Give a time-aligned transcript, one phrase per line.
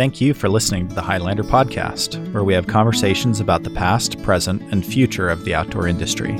[0.00, 4.22] Thank you for listening to the Highlander podcast, where we have conversations about the past,
[4.22, 6.36] present, and future of the outdoor industry.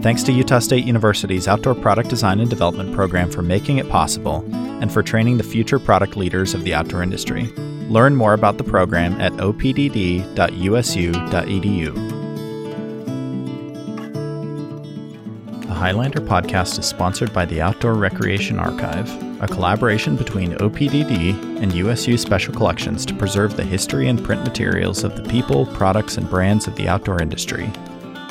[0.00, 4.44] Thanks to Utah State University's Outdoor Product Design and Development program for making it possible
[4.54, 7.46] and for training the future product leaders of the outdoor industry.
[7.88, 10.28] Learn more about the program at opdd.usu.edu.
[15.62, 21.72] The Highlander podcast is sponsored by the Outdoor Recreation Archive, a collaboration between OPDD and
[21.72, 26.28] USU Special Collections to preserve the history and print materials of the people, products, and
[26.28, 27.70] brands of the outdoor industry.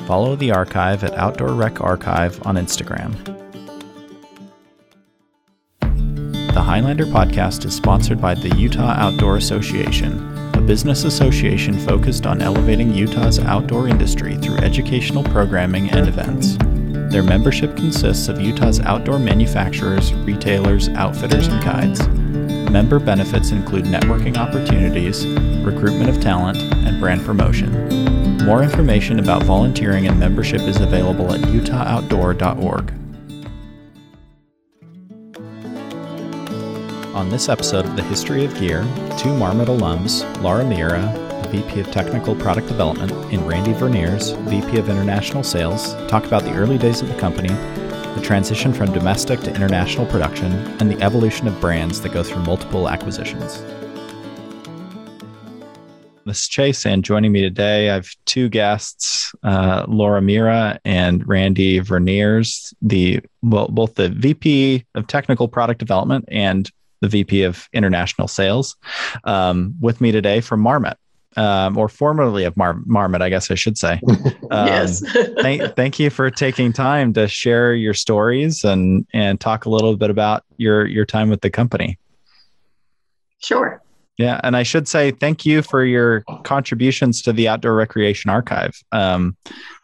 [0.05, 3.13] Follow the archive at Outdoor Rec Archive on Instagram.
[6.53, 12.41] The Highlander podcast is sponsored by the Utah Outdoor Association, a business association focused on
[12.41, 16.57] elevating Utah's outdoor industry through educational programming and events.
[17.09, 22.05] Their membership consists of Utah's outdoor manufacturers, retailers, outfitters, and guides.
[22.69, 25.25] Member benefits include networking opportunities,
[25.65, 28.45] recruitment of talent, and brand promotion.
[28.45, 32.93] More information about volunteering and membership is available at utahoutdoor.org.
[37.15, 38.83] On this episode of the History of Gear,
[39.17, 44.89] two Marmot alums, Laura Mira, VP of Technical Product Development, and Randy Verniers, VP of
[44.89, 49.53] International Sales, talk about the early days of the company, the transition from domestic to
[49.53, 53.63] international production, and the evolution of brands that go through multiple acquisitions.
[56.25, 61.25] This is Chase, and joining me today, I have two guests, uh, Laura Mira and
[61.25, 67.69] Randy Verniers, the well, both the VP of Technical Product Development and the VP of
[67.71, 68.75] International Sales,
[69.23, 70.97] um, with me today from Marmot.
[71.37, 74.01] Um, or formerly of Mar- Marmot, I guess I should say.
[74.49, 75.03] Um, yes.
[75.41, 79.97] thank, thank you for taking time to share your stories and and talk a little
[79.97, 81.99] bit about your your time with the company.
[83.39, 83.81] Sure.
[84.17, 88.75] Yeah, and I should say thank you for your contributions to the Outdoor Recreation Archive.
[88.91, 89.37] Um,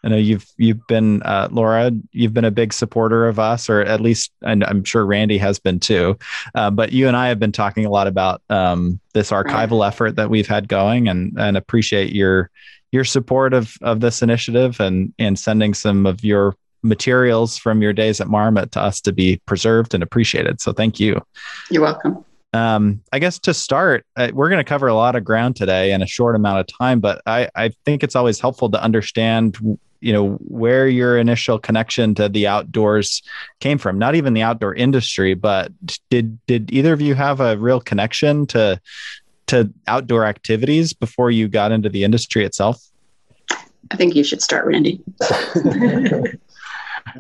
[0.04, 3.82] I know you've you've been uh, Laura, you've been a big supporter of us, or
[3.82, 6.18] at least and I'm sure Randy has been too.
[6.56, 10.16] Uh, but you and I have been talking a lot about um, this archival effort
[10.16, 12.50] that we've had going, and and appreciate your
[12.92, 17.94] your support of of this initiative and and sending some of your materials from your
[17.94, 20.60] days at Marmot to us to be preserved and appreciated.
[20.60, 21.22] So thank you.
[21.70, 22.26] You're welcome.
[22.54, 25.92] Um, I guess to start, uh, we're going to cover a lot of ground today
[25.92, 29.58] in a short amount of time, but I, I think it's always helpful to understand,
[30.02, 33.24] you know, where your initial connection to the outdoors
[33.60, 33.98] came from.
[33.98, 35.72] Not even the outdoor industry, but
[36.12, 38.80] did did either of you have a real connection to
[39.48, 42.80] to outdoor activities before you got into the industry itself?
[43.92, 45.02] I think you should start, Randy.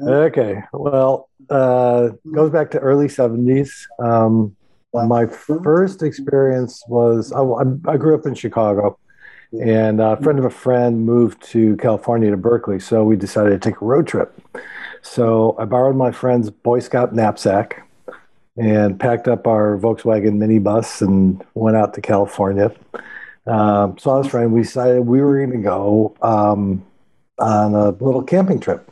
[0.07, 0.63] okay.
[0.71, 3.85] Well, uh, goes back to early 70s.
[3.99, 4.55] Um,
[4.93, 7.41] my first experience was I,
[7.91, 8.97] I, grew up in Chicago,
[9.59, 13.69] and a friend of a friend moved to California to Berkeley, so we decided to
[13.69, 14.39] take a road trip.
[15.01, 17.87] So I borrowed my friend's Boy Scout knapsack
[18.55, 22.71] and packed up our Volkswagen minibus and went out to California.
[23.47, 24.53] Um, saw his friend.
[24.53, 26.85] We decided we were going to go um,
[27.39, 28.89] on a little camping trip.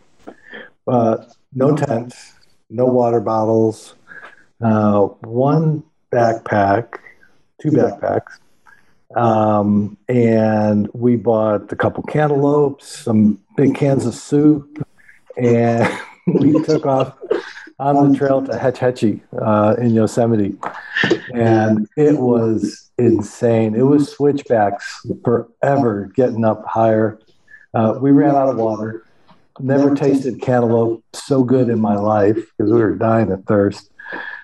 [0.87, 1.17] Uh,
[1.53, 2.33] no tents,
[2.69, 3.95] no water bottles,
[4.61, 6.97] uh, one backpack,
[7.61, 8.37] two backpacks.
[9.15, 14.85] Um, and we bought a couple cantaloupes, some big cans of soup,
[15.37, 15.91] and
[16.27, 17.17] we took off
[17.79, 20.55] on the trail to Hetch Hetchy uh, in Yosemite.
[21.33, 23.75] And it was insane.
[23.75, 27.19] It was switchbacks forever getting up higher.
[27.73, 29.05] Uh, we ran out of water.
[29.59, 33.90] Never tasted cantaloupe so good in my life because we were dying of thirst.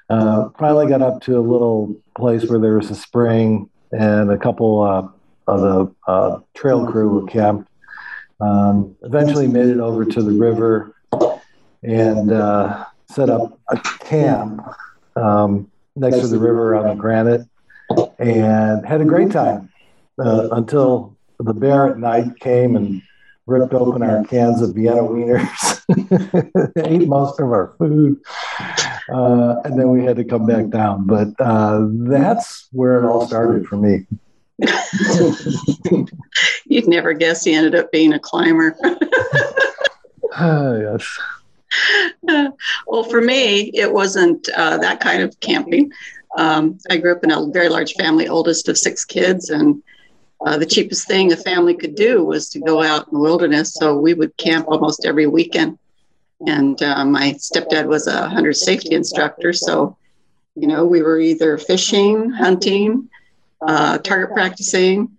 [0.09, 4.37] Uh, finally got up to a little place where there was a spring and a
[4.37, 5.07] couple uh,
[5.47, 7.69] of the uh, trail crew were camped.
[8.39, 10.95] Um, eventually made it over to the river
[11.81, 14.61] and uh, set up a camp
[15.15, 17.47] um, next to the river on the granite
[18.19, 19.71] and had a great time
[20.23, 23.01] uh, until the bear at night came and
[23.45, 25.81] ripped open our cans of Vienna wieners,
[26.85, 28.19] ate most of our food,
[29.09, 31.05] uh, and then we had to come back down.
[31.07, 34.05] But uh, that's where it all started for me.
[36.65, 38.75] You'd never guess he ended up being a climber.
[40.35, 41.19] uh, yes.
[42.87, 45.91] well, for me, it wasn't uh, that kind of camping.
[46.37, 49.81] Um, I grew up in a very large family, oldest of six kids, and
[50.45, 53.73] uh, the cheapest thing a family could do was to go out in the wilderness.
[53.73, 55.79] So we would camp almost every weekend.
[56.45, 59.53] And uh, my stepdad was a hunter safety instructor.
[59.53, 59.97] So
[60.55, 63.09] You know, we were either fishing, hunting,
[63.61, 65.09] uh, target practicing.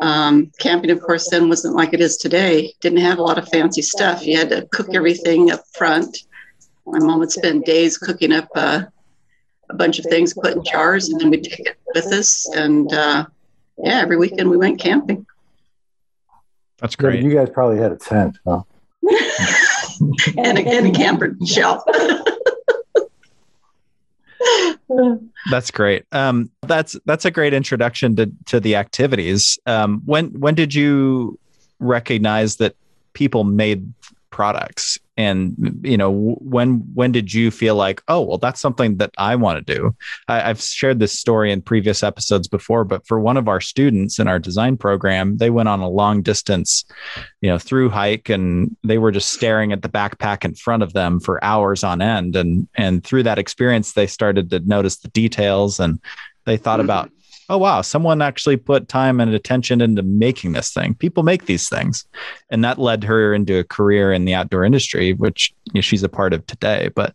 [0.00, 2.72] Um, camping, of course, then wasn't like it is today.
[2.80, 4.26] Didn't have a lot of fancy stuff.
[4.26, 6.16] You had to cook everything up front.
[6.86, 8.82] My mom would spend days cooking up uh,
[9.70, 12.48] a bunch of things, put in jars, and then we'd take it with us.
[12.56, 13.26] And uh,
[13.78, 15.26] yeah, every weekend we went camping.
[16.78, 17.22] That's Yeah, great.
[17.22, 18.62] you guys probably had a tent, huh?
[20.38, 21.84] and again, a camper shell.
[25.50, 26.04] That's great.
[26.12, 29.58] Um, that's that's a great introduction to to the activities.
[29.66, 31.38] Um, when when did you
[31.78, 32.74] recognize that
[33.14, 33.90] people made
[34.30, 36.10] products, and you know
[36.40, 39.94] when when did you feel like, oh well, that's something that I want to do?
[40.28, 44.18] I, I've shared this story in previous episodes before, but for one of our students
[44.18, 46.84] in our design program, they went on a long distance,
[47.40, 50.92] you know, through hike, and they were just staring at the backpack in front of
[50.92, 55.08] them for hours on end, and and through that experience, they started to notice the
[55.08, 56.00] details, and
[56.46, 56.84] they thought Mhm.
[56.84, 57.10] about.
[57.52, 57.82] Oh wow!
[57.82, 60.94] Someone actually put time and attention into making this thing.
[60.94, 62.06] People make these things,
[62.48, 66.02] and that led her into a career in the outdoor industry, which you know, she's
[66.02, 66.88] a part of today.
[66.94, 67.14] But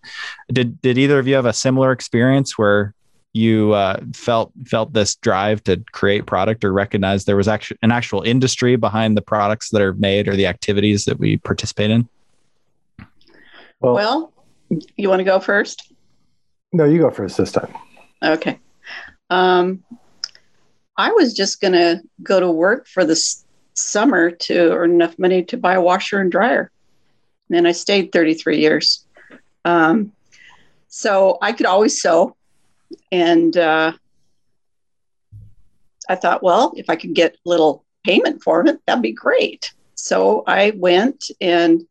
[0.54, 2.94] did did either of you have a similar experience where
[3.34, 7.92] you uh, felt felt this drive to create product or recognize there was actually an
[7.92, 12.08] actual industry behind the products that are made or the activities that we participate in?
[13.80, 14.34] Well, well,
[14.98, 15.92] you want to go first?
[16.74, 17.74] no, you go first this time.
[18.22, 18.60] Okay.
[19.32, 19.84] Um,
[20.98, 23.20] I was just going to go to work for the
[23.74, 26.72] summer to earn enough money to buy a washer and dryer.
[27.50, 29.06] And then I stayed 33 years.
[29.64, 30.12] Um,
[30.88, 32.36] so I could always sew.
[33.12, 33.94] And uh,
[36.10, 39.72] I thought, well, if I could get a little payment for it, that'd be great.
[39.96, 41.86] So I went and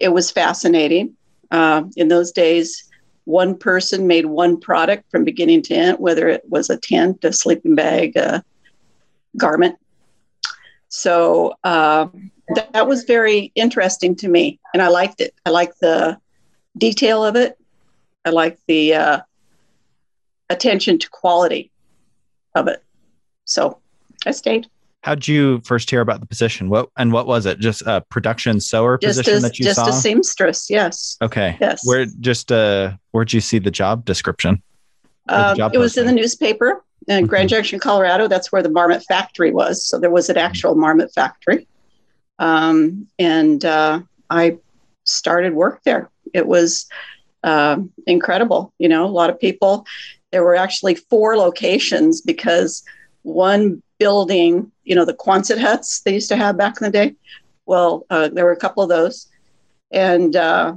[0.00, 1.16] it was fascinating.
[1.50, 2.90] Uh, in those days,
[3.24, 7.32] one person made one product from beginning to end, whether it was a tent, a
[7.32, 8.44] sleeping bag, a
[9.36, 9.76] garment.
[10.88, 12.08] So uh,
[12.54, 15.34] that, that was very interesting to me, and I liked it.
[15.44, 16.18] I liked the
[16.76, 17.58] detail of it.
[18.24, 19.20] I liked the uh,
[20.50, 21.70] attention to quality
[22.54, 22.82] of it.
[23.44, 23.80] So
[24.26, 24.68] I stayed
[25.04, 26.70] How'd you first hear about the position?
[26.70, 27.60] What and what was it?
[27.60, 29.84] Just a production sewer just position as that you saw?
[29.84, 30.70] just a seamstress.
[30.70, 31.58] Yes, okay.
[31.60, 31.86] yes.
[31.86, 34.62] Where just uh where'd you see the job description?
[35.28, 38.28] Um, job it was in the newspaper in Grand Junction, Colorado.
[38.28, 39.86] That's where the Marmot factory was.
[39.86, 41.68] So there was an actual Marmot factory.
[42.38, 44.56] Um, and uh, I
[45.04, 46.08] started work there.
[46.32, 46.86] It was
[47.42, 48.72] um incredible.
[48.78, 49.86] You know, a lot of people.
[50.32, 52.82] There were actually four locations because
[53.20, 57.14] one building, you know, the Quonset huts they used to have back in the day.
[57.66, 59.28] Well, uh, there were a couple of those.
[59.90, 60.74] And uh,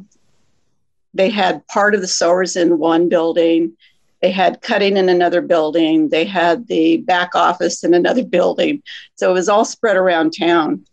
[1.13, 3.75] they had part of the sewers in one building.
[4.21, 6.09] They had cutting in another building.
[6.09, 8.81] They had the back office in another building.
[9.15, 10.85] So it was all spread around town.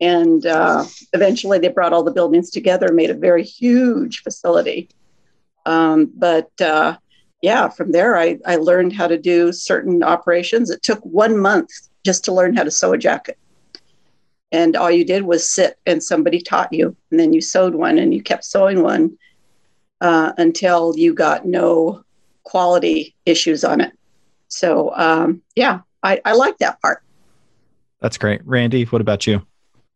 [0.00, 4.88] And uh, eventually they brought all the buildings together made a very huge facility.
[5.64, 6.96] Um, but uh,
[7.42, 11.70] yeah from there I, I learned how to do certain operations it took one month
[12.04, 13.38] just to learn how to sew a jacket
[14.52, 17.98] and all you did was sit and somebody taught you and then you sewed one
[17.98, 19.16] and you kept sewing one
[20.02, 22.04] uh, until you got no
[22.42, 23.92] quality issues on it.
[24.48, 27.02] So um, yeah, I, I like that part.
[28.00, 28.44] That's great.
[28.44, 29.46] Randy, what about you?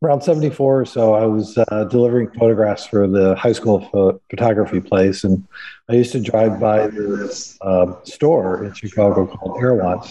[0.02, 4.80] Around 74 or so, I was uh, delivering photographs for the high school pho- photography
[4.80, 5.24] place.
[5.24, 5.46] And
[5.88, 10.06] I used to drive by this um, store in Chicago called Erewhon.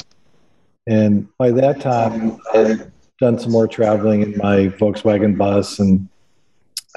[0.88, 6.10] And by that time, I had done some more traveling in my Volkswagen bus and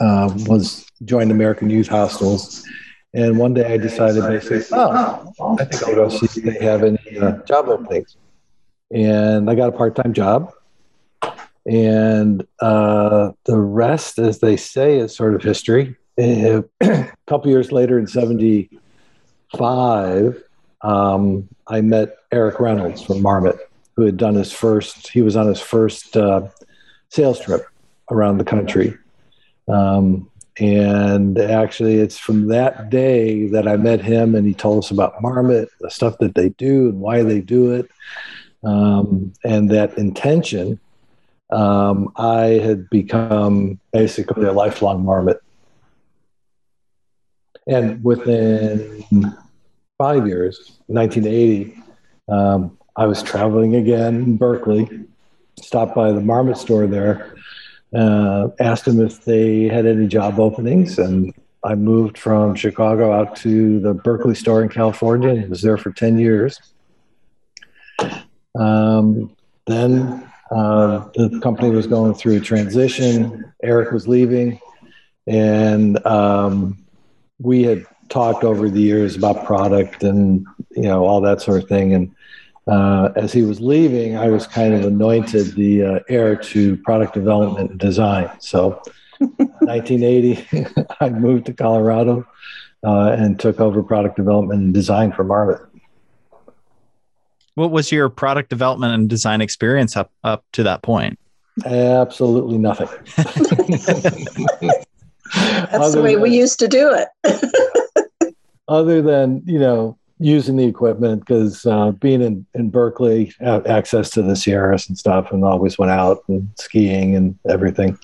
[0.00, 2.66] uh, was joined American Youth Hostels.
[3.14, 6.84] And one day I decided basically, oh, I think I'll go see if they have
[6.84, 8.16] any uh, job openings.
[8.92, 10.52] And I got a part time job.
[11.68, 15.94] And uh, the rest, as they say, is sort of history.
[16.18, 16.64] a
[17.26, 20.42] couple years later in 75,
[20.80, 23.58] um, I met Eric Reynolds from Marmot,
[23.96, 26.48] who had done his first, he was on his first uh,
[27.10, 27.66] sales trip
[28.10, 28.96] around the country.
[29.68, 34.90] Um, and actually, it's from that day that I met him, and he told us
[34.90, 37.90] about Marmot, the stuff that they do, and why they do it,
[38.64, 40.80] um, and that intention.
[41.50, 45.40] Um, I had become basically a lifelong Marmot.
[47.66, 49.04] And within
[49.98, 51.82] five years, 1980,
[52.28, 55.06] um, I was traveling again in Berkeley,
[55.60, 57.36] stopped by the Marmot store there,
[57.94, 61.32] uh, asked them if they had any job openings, and
[61.64, 65.92] I moved from Chicago out to the Berkeley store in California and was there for
[65.92, 66.60] 10 years.
[68.58, 69.36] Um,
[69.66, 73.52] then uh, the company was going through transition.
[73.62, 74.60] Eric was leaving,
[75.26, 76.78] and um,
[77.38, 81.68] we had talked over the years about product and you know all that sort of
[81.68, 81.92] thing.
[81.92, 82.14] And
[82.66, 87.14] uh, as he was leaving, I was kind of anointed the uh, heir to product
[87.14, 88.30] development and design.
[88.40, 88.82] So,
[89.18, 90.66] 1980,
[91.00, 92.26] I moved to Colorado
[92.84, 95.60] uh, and took over product development and design for Marmot.
[97.58, 101.18] What was your product development and design experience up up to that point?
[101.66, 102.86] Absolutely nothing.
[105.34, 107.08] That's the way than, we used to do it.
[108.68, 114.22] other than you know using the equipment because uh, being in in Berkeley, access to
[114.22, 117.98] the Sierras and stuff, and always went out and skiing and everything.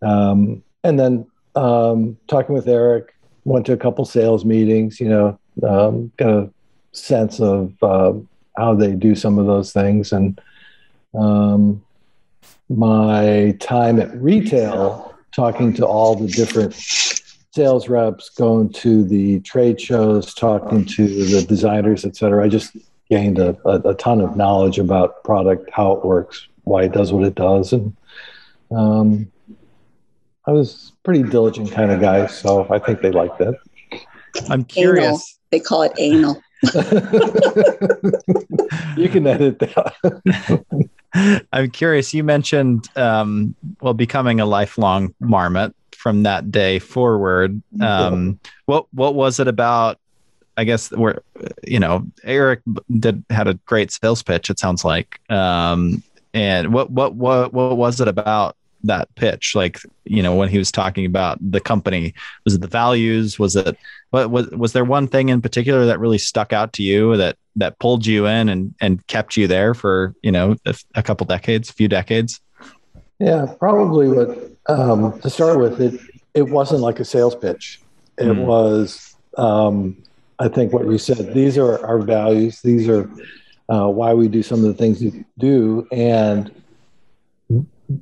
[0.00, 4.98] Um, and then um, talking with Eric, went to a couple sales meetings.
[4.98, 6.50] You know, um, got a
[6.92, 8.14] sense of uh,
[8.56, 10.12] how they do some of those things.
[10.12, 10.40] And
[11.14, 11.82] um,
[12.68, 19.80] my time at retail, talking to all the different sales reps, going to the trade
[19.80, 22.76] shows, talking to the designers, et cetera, I just
[23.10, 27.12] gained a, a, a ton of knowledge about product, how it works, why it does
[27.12, 27.72] what it does.
[27.72, 27.96] And
[28.70, 29.30] um,
[30.46, 33.54] I was pretty diligent kind of guy, so I think they liked it.
[34.48, 35.06] I'm curious.
[35.06, 35.20] Anal.
[35.50, 36.42] They call it anal.
[38.96, 40.64] you can edit that.
[41.52, 42.14] I'm curious.
[42.14, 47.62] You mentioned um, well becoming a lifelong marmot from that day forward.
[47.80, 49.98] Um, what what was it about?
[50.56, 51.22] I guess where
[51.66, 52.60] you know Eric
[52.98, 54.50] did had a great sales pitch.
[54.50, 55.20] It sounds like.
[55.30, 56.02] Um,
[56.32, 60.58] and what what what what was it about that pitch like you know when he
[60.58, 62.14] was talking about the company
[62.44, 63.38] was it the values?
[63.38, 63.76] Was it
[64.10, 67.36] what was was there one thing in particular that really stuck out to you that
[67.56, 71.26] that pulled you in and and kept you there for you know a, a couple
[71.26, 72.40] decades a few decades?
[73.18, 76.00] Yeah probably what um, to start with it
[76.34, 77.80] it wasn't like a sales pitch.
[78.18, 78.44] It mm.
[78.44, 79.96] was um,
[80.38, 82.60] i think what you said these are our values.
[82.62, 83.10] These are
[83.68, 85.86] uh, why we do some of the things we do.
[85.92, 86.50] And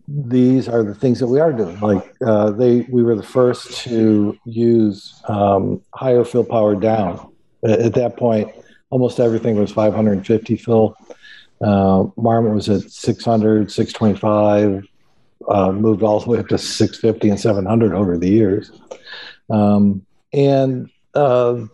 [0.06, 1.78] these are the things that we are doing.
[1.80, 7.32] Like uh, they, we were the first to use um, higher fill power down.
[7.64, 8.52] At that point,
[8.90, 10.96] almost everything was 550 fill.
[11.60, 14.84] Uh, Marmot was at 600, 625,
[15.48, 18.72] uh, moved all the way up to 650 and 700 over the years.
[19.48, 21.66] Um, and uh,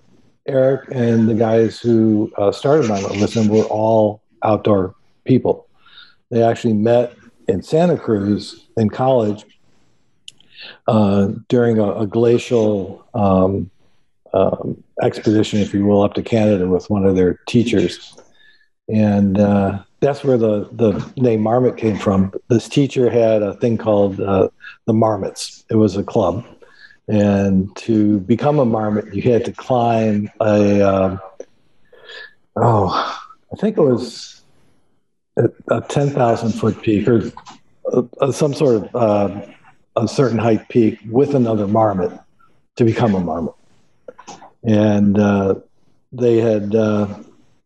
[0.47, 5.69] Eric and the guys who uh, started Marmot Listen were all outdoor people.
[6.31, 7.15] They actually met
[7.49, 9.45] in Santa Cruz in college
[10.87, 13.71] uh, during a, a glacial um,
[14.35, 18.14] um, expedition, if you will, up to Canada with one of their teachers.
[18.88, 22.33] And uh, that's where the, the name Marmot came from.
[22.49, 24.49] This teacher had a thing called uh,
[24.87, 26.45] the Marmots, it was a club.
[27.09, 31.21] And to become a marmot, you had to climb a, um,
[32.55, 33.19] oh,
[33.50, 34.38] I think it was
[35.68, 37.30] a 10,000 foot peak or
[38.33, 39.47] some sort of uh,
[39.97, 42.18] a certain height peak with another marmot
[42.76, 43.54] to become a marmot.
[44.64, 45.57] And uh,
[46.12, 47.14] they had uh,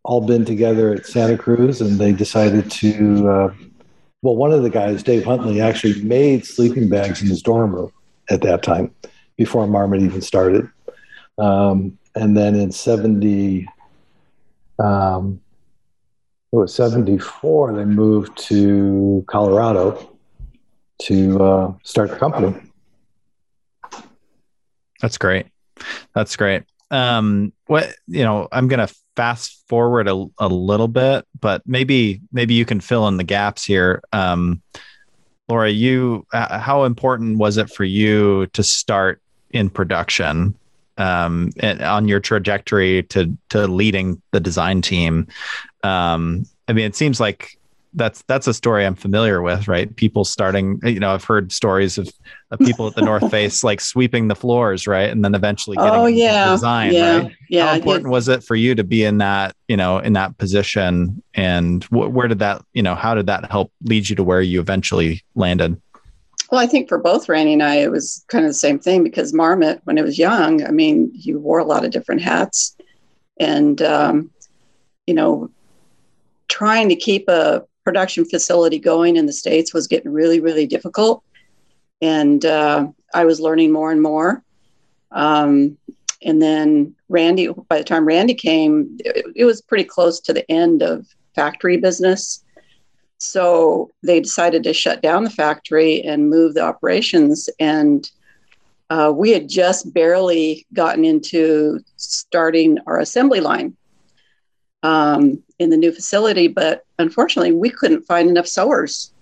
[0.02, 3.28] all been together at Santa Cruz and they decided to.
[3.28, 3.54] Uh,
[4.22, 7.92] well, one of the guys, Dave Huntley, actually made sleeping bags in his dorm room
[8.30, 8.94] at that time
[9.36, 10.68] before Marmot even started.
[11.38, 13.66] Um, and then in 70,
[14.78, 15.40] um,
[16.52, 20.10] it was 74 they moved to colorado
[21.00, 22.54] to uh, start the company.
[25.00, 25.46] That's great.
[26.14, 26.62] That's great.
[26.90, 32.52] Um what you know i'm gonna fast forward a, a little bit but maybe maybe
[32.52, 34.02] you can fill in the gaps here.
[34.12, 34.60] Um
[35.48, 40.54] laura you uh, how important was it for you to start in production
[40.98, 45.26] um, and on your trajectory to to leading the design team
[45.82, 47.58] um, I mean, it seems like
[47.94, 49.94] that's that's a story I'm familiar with, right?
[49.96, 52.10] People starting, you know, I've heard stories of,
[52.50, 55.92] of people at the North Face like sweeping the floors, right, and then eventually getting
[55.92, 56.52] oh, yeah.
[56.52, 57.18] design, yeah.
[57.18, 57.36] right?
[57.50, 57.66] Yeah.
[57.68, 61.22] How important was it for you to be in that, you know, in that position,
[61.34, 64.40] and wh- where did that, you know, how did that help lead you to where
[64.40, 65.80] you eventually landed?
[66.50, 69.02] Well, I think for both Randy and I, it was kind of the same thing
[69.02, 72.76] because Marmot, when it was young, I mean, you wore a lot of different hats,
[73.38, 74.30] and um,
[75.06, 75.50] you know,
[76.52, 81.24] trying to keep a production facility going in the States was getting really, really difficult.
[82.02, 84.44] And uh, I was learning more and more.
[85.12, 85.78] Um,
[86.22, 90.48] and then Randy, by the time Randy came, it, it, was pretty close to the
[90.50, 92.44] end of factory business.
[93.16, 97.48] So they decided to shut down the factory and move the operations.
[97.58, 98.08] And
[98.90, 103.74] uh, we had just barely gotten into starting our assembly line
[104.82, 109.12] um, in the new facility, but unfortunately, we couldn't find enough sewers.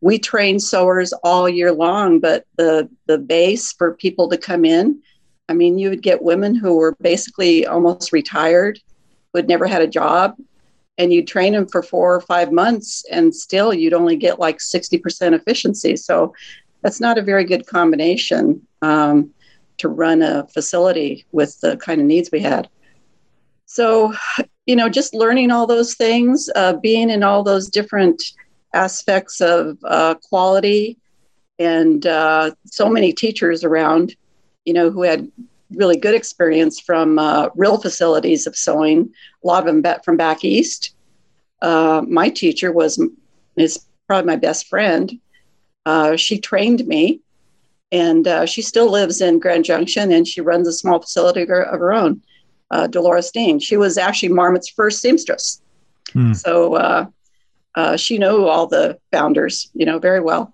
[0.00, 5.00] We trained sewers all year long, but the the base for people to come in,
[5.48, 8.80] I mean, you would get women who were basically almost retired,
[9.32, 10.36] who had never had a job,
[10.98, 14.60] and you'd train them for four or five months, and still you'd only get like
[14.60, 15.96] sixty percent efficiency.
[15.96, 16.34] So
[16.82, 19.30] that's not a very good combination um,
[19.78, 22.68] to run a facility with the kind of needs we had.
[23.66, 24.14] So
[24.66, 28.22] you know, just learning all those things, uh, being in all those different
[28.74, 30.98] aspects of uh, quality,
[31.58, 34.14] and uh, so many teachers around,
[34.64, 35.30] you know, who had
[35.74, 39.12] really good experience from uh, real facilities of sewing.
[39.42, 40.94] A lot of them bet from back east.
[41.60, 43.02] Uh, my teacher was
[43.56, 45.12] is probably my best friend.
[45.84, 47.20] Uh, she trained me,
[47.90, 51.92] and she still lives in Grand Junction, and she runs a small facility of her
[51.92, 52.22] own
[52.72, 53.60] uh, Dolores Dean.
[53.60, 55.62] She was actually Marmot's first seamstress.
[56.12, 56.32] Hmm.
[56.32, 57.06] So uh,
[57.74, 60.52] uh, she knew all the founders, you know, very well.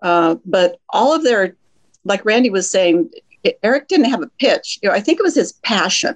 [0.00, 1.56] Uh, but all of their,
[2.04, 3.10] like Randy was saying,
[3.62, 4.78] Eric didn't have a pitch.
[4.82, 6.14] You know, I think it was his passion.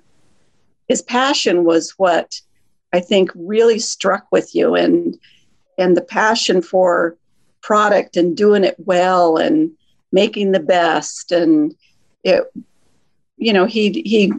[0.89, 2.41] His passion was what
[2.93, 5.19] I think really struck with you, and
[5.79, 7.17] and the passion for
[7.63, 9.71] product and doing it well and
[10.13, 11.75] making the best and
[12.23, 12.45] it
[13.39, 14.31] you know he he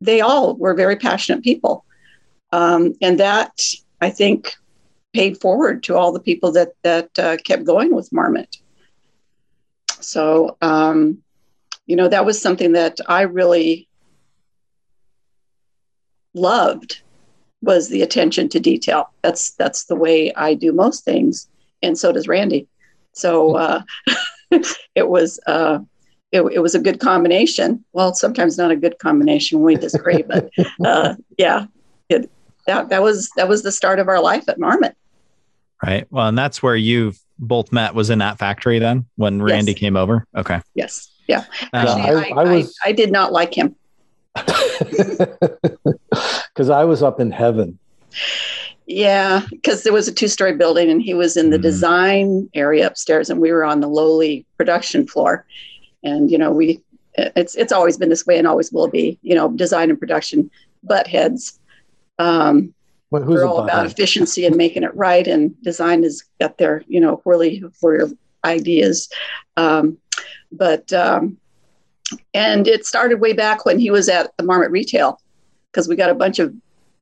[0.00, 1.84] they all were very passionate people.
[2.52, 3.60] Um, and that,
[4.00, 4.54] I think,
[5.12, 8.56] paid forward to all the people that, that uh, kept going with Marmot.
[10.00, 11.22] So, um,
[11.86, 13.88] you know, that was something that I really
[16.34, 17.00] loved
[17.62, 19.10] was the attention to detail.
[19.22, 21.48] That's that's the way I do most things,
[21.82, 22.68] and so does Randy.
[23.12, 23.82] So uh,
[24.94, 25.78] it was uh,
[26.34, 27.84] it, it, was a good combination.
[27.92, 30.50] Well, sometimes not a good combination when we disagree, but
[30.84, 31.66] uh, yeah,
[32.08, 32.28] it,
[32.66, 34.96] that that was that was the start of our life at Marmot.
[35.82, 36.06] Right.
[36.10, 37.94] Well, and that's where you both met.
[37.94, 39.78] Was in that factory then when Randy yes.
[39.78, 40.26] came over.
[40.36, 40.60] Okay.
[40.74, 41.08] Yes.
[41.28, 41.44] Yeah.
[41.72, 42.76] Actually, uh, I, I, I, was.
[42.84, 43.76] I, I did not like him
[44.34, 45.38] because
[46.68, 47.78] I was up in heaven.
[48.86, 51.62] Yeah, because there was a two-story building, and he was in the mm.
[51.62, 55.46] design area upstairs, and we were on the lowly production floor
[56.04, 56.80] and you know we
[57.16, 60.50] it's it's always been this way and always will be you know design and production
[60.82, 61.58] butt heads
[62.18, 62.72] um
[63.10, 63.92] well, we're all about head?
[63.92, 69.08] efficiency and making it right and design has got their you know whirly whirly ideas
[69.56, 69.96] um,
[70.52, 71.38] but um,
[72.34, 75.20] and it started way back when he was at the marmot retail
[75.70, 76.54] because we got a bunch of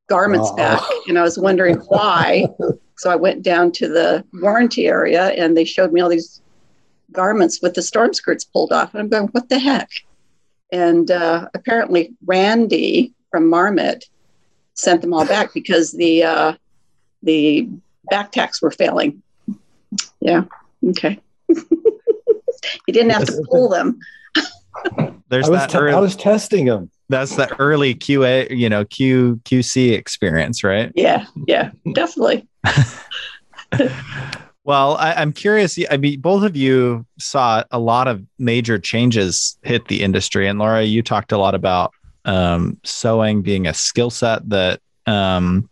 [0.08, 0.56] garments oh.
[0.56, 2.46] back and i was wondering why
[2.98, 6.42] so i went down to the warranty area and they showed me all these
[7.12, 8.94] garments with the storm skirts pulled off.
[8.94, 9.90] And I'm going, what the heck?
[10.72, 14.04] And uh, apparently, Randy from Marmot
[14.74, 16.54] sent them all back because the uh,
[17.22, 17.68] the
[18.10, 19.22] back tacks were failing.
[20.20, 20.44] Yeah.
[20.84, 21.20] Okay.
[21.48, 24.00] he didn't have to pull them.
[25.28, 26.90] There's I was, that te- early, I was testing them.
[27.08, 30.90] That's the early QA, you know, Q QC experience, right?
[30.94, 32.48] Yeah, yeah, definitely.
[34.64, 35.76] Well, I, am curious.
[35.90, 40.58] I mean, both of you saw a lot of major changes hit the industry, and
[40.58, 41.92] Laura, you talked a lot about
[42.24, 45.68] um, sewing being a skill set that um,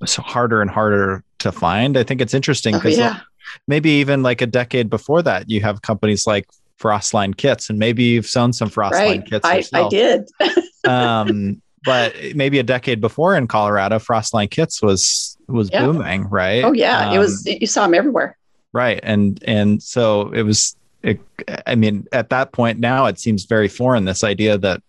[0.00, 1.96] was harder and harder to find.
[1.96, 3.10] I think it's interesting because oh, yeah.
[3.10, 3.22] like,
[3.68, 6.48] maybe even like a decade before that, you have companies like
[6.80, 9.26] Frostline Kits, and maybe you've sewn some Frostline right.
[9.26, 9.46] Kits.
[9.46, 10.28] I, I did.
[10.84, 15.84] um, but maybe a decade before in Colorado, Frostline Kits was was yeah.
[15.84, 16.64] booming, right?
[16.64, 17.46] Oh yeah, um, it was.
[17.46, 18.36] Um, you saw them everywhere.
[18.72, 20.76] Right, and and so it was.
[21.02, 21.20] It,
[21.66, 24.04] I mean, at that point now, it seems very foreign.
[24.04, 24.82] This idea that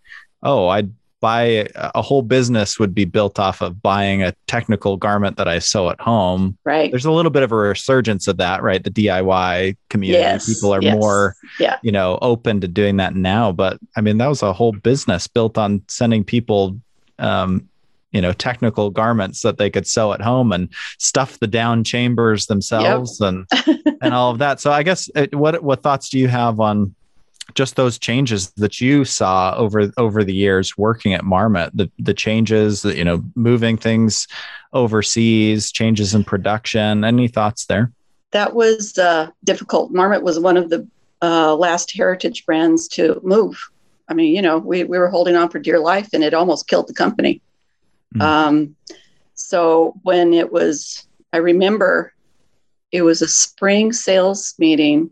[0.43, 5.37] oh, I'd buy a whole business would be built off of buying a technical garment
[5.37, 6.57] that I sew at home.
[6.65, 6.91] Right.
[6.91, 8.83] There's a little bit of a resurgence of that, right?
[8.83, 10.53] The DIY community, yes.
[10.53, 10.97] people are yes.
[10.97, 11.77] more, yeah.
[11.81, 13.53] you know, open to doing that now.
[13.53, 16.77] But I mean, that was a whole business built on sending people
[17.19, 17.69] um,
[18.11, 20.67] you know technical garments that they could sew at home and
[20.99, 23.29] stuff the down chambers themselves yep.
[23.29, 26.59] and and all of that so i guess uh, what what thoughts do you have
[26.59, 26.93] on
[27.55, 32.13] just those changes that you saw over over the years working at marmot the the
[32.13, 34.27] changes that, you know moving things
[34.73, 37.91] overseas changes in production any thoughts there
[38.31, 40.87] that was uh, difficult marmot was one of the
[41.21, 43.69] uh, last heritage brands to move
[44.07, 46.67] I mean, you know, we, we were holding on for dear life and it almost
[46.67, 47.41] killed the company.
[48.15, 48.21] Mm.
[48.21, 48.75] Um,
[49.35, 52.13] so when it was, I remember
[52.91, 55.11] it was a spring sales meeting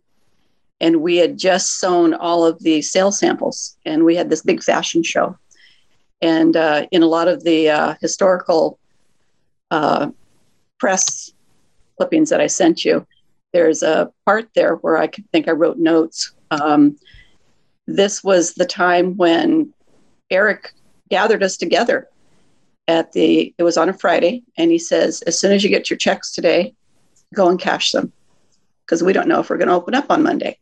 [0.82, 4.64] and we had just sewn all of the sales samples and we had this big
[4.64, 5.38] fashion show.
[6.22, 8.80] And uh, in a lot of the uh, historical
[9.70, 10.10] uh,
[10.80, 11.32] press
[11.98, 13.06] clippings that I sent you,
[13.54, 16.34] there's a part there where I think I wrote notes.
[16.50, 16.98] Um,
[17.86, 19.72] this was the time when
[20.32, 20.74] Eric
[21.10, 22.10] gathered us together
[22.88, 25.90] at the, it was on a Friday, and he says, as soon as you get
[25.90, 26.74] your checks today,
[27.36, 28.12] go and cash them
[28.86, 30.58] because we don't know if we're going to open up on Monday.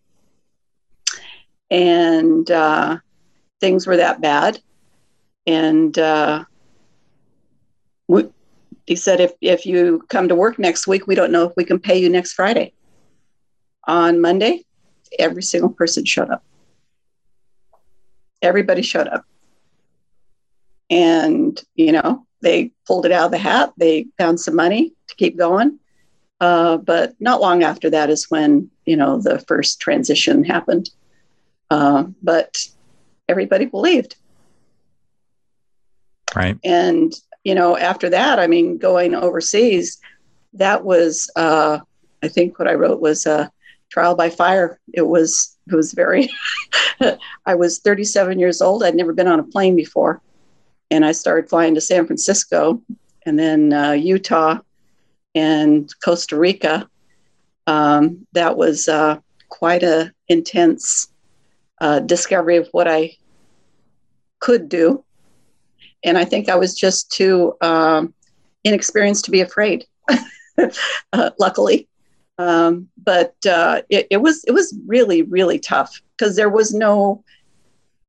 [1.71, 2.97] And uh,
[3.59, 4.59] things were that bad.
[5.45, 6.45] And uh,
[8.07, 8.27] we,
[8.85, 11.63] he said, if, if you come to work next week, we don't know if we
[11.63, 12.73] can pay you next Friday.
[13.87, 14.65] On Monday,
[15.17, 16.43] every single person showed up.
[18.41, 19.25] Everybody showed up.
[20.89, 23.73] And, you know, they pulled it out of the hat.
[23.77, 25.79] They found some money to keep going.
[26.39, 30.89] Uh, but not long after that is when, you know, the first transition happened.
[31.69, 32.57] Uh, but
[33.27, 34.15] everybody believed.
[36.35, 36.57] Right.
[36.63, 39.99] And, you know, after that, I mean, going overseas,
[40.53, 41.79] that was, uh,
[42.23, 43.47] I think what I wrote was uh,
[43.89, 44.79] trial by fire.
[44.93, 46.29] It was, it was very,
[47.45, 48.83] I was 37 years old.
[48.83, 50.21] I'd never been on a plane before.
[50.91, 52.81] And I started flying to San Francisco
[53.25, 54.59] and then uh, Utah
[55.35, 56.89] and Costa Rica.
[57.67, 61.09] Um, that was uh, quite a intense
[61.81, 63.17] uh, discovery of what I
[64.39, 65.03] could do.
[66.03, 68.13] And I think I was just too um,
[68.63, 69.85] inexperienced to be afraid.
[71.13, 71.87] uh, luckily,
[72.37, 77.23] um, but uh, it, it, was it was really really tough because there was no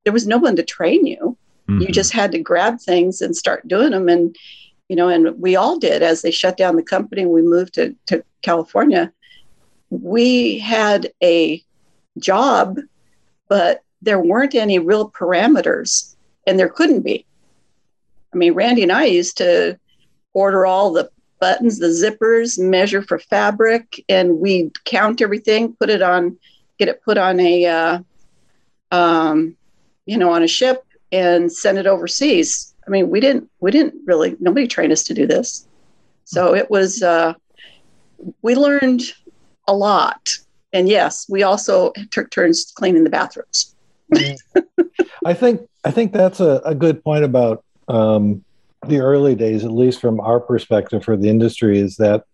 [0.04, 1.36] there was no one to train you.
[1.68, 1.82] Mm-hmm.
[1.82, 4.34] You just had to grab things and start doing them, and
[4.88, 7.26] you know, and we all did as they shut down the company.
[7.26, 9.12] We moved to to California.
[9.90, 11.62] We had a
[12.18, 12.78] job,
[13.50, 16.14] but there weren't any real parameters,
[16.46, 17.26] and there couldn't be.
[18.32, 19.78] I mean, Randy and I used to
[20.32, 21.10] order all the
[21.40, 26.38] buttons, the zippers, measure for fabric, and we'd count everything, put it on,
[26.78, 27.98] get it put on a, uh,
[28.92, 29.56] um,
[30.06, 32.72] you know, on a ship and send it overseas.
[32.86, 35.66] I mean, we didn't, we didn't really, nobody trained us to do this.
[36.24, 37.34] So it was, uh,
[38.42, 39.02] we learned
[39.66, 40.28] a lot.
[40.72, 43.74] And yes, we also took turns cleaning the bathrooms.
[45.24, 48.44] I think I think that's a, a good point about um,
[48.86, 52.24] the early days, at least from our perspective for the industry, is that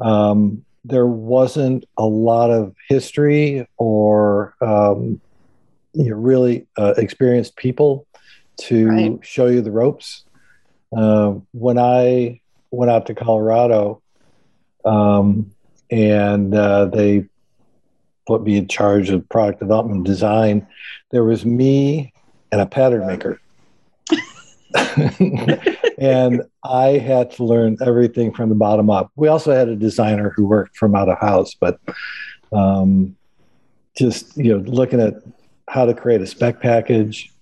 [0.00, 5.20] um, there wasn't a lot of history or um,
[5.92, 8.06] you know, really uh, experienced people
[8.56, 9.18] to right.
[9.22, 10.24] show you the ropes.
[10.96, 14.02] Uh, when I went out to Colorado,
[14.84, 15.52] um,
[15.90, 17.26] and uh, they
[18.28, 20.66] put me in charge of product development design,
[21.10, 22.12] there was me
[22.52, 23.40] and a pattern maker.
[25.98, 29.10] and I had to learn everything from the bottom up.
[29.16, 31.80] We also had a designer who worked from out of house, but
[32.52, 33.16] um,
[33.96, 35.14] just you know, looking at
[35.66, 37.32] how to create a spec package,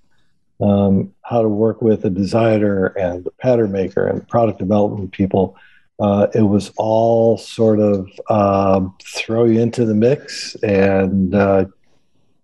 [0.61, 5.57] um, how to work with a designer and a pattern maker and product development people.
[5.99, 11.65] Uh, it was all sort of uh, throw you into the mix and uh,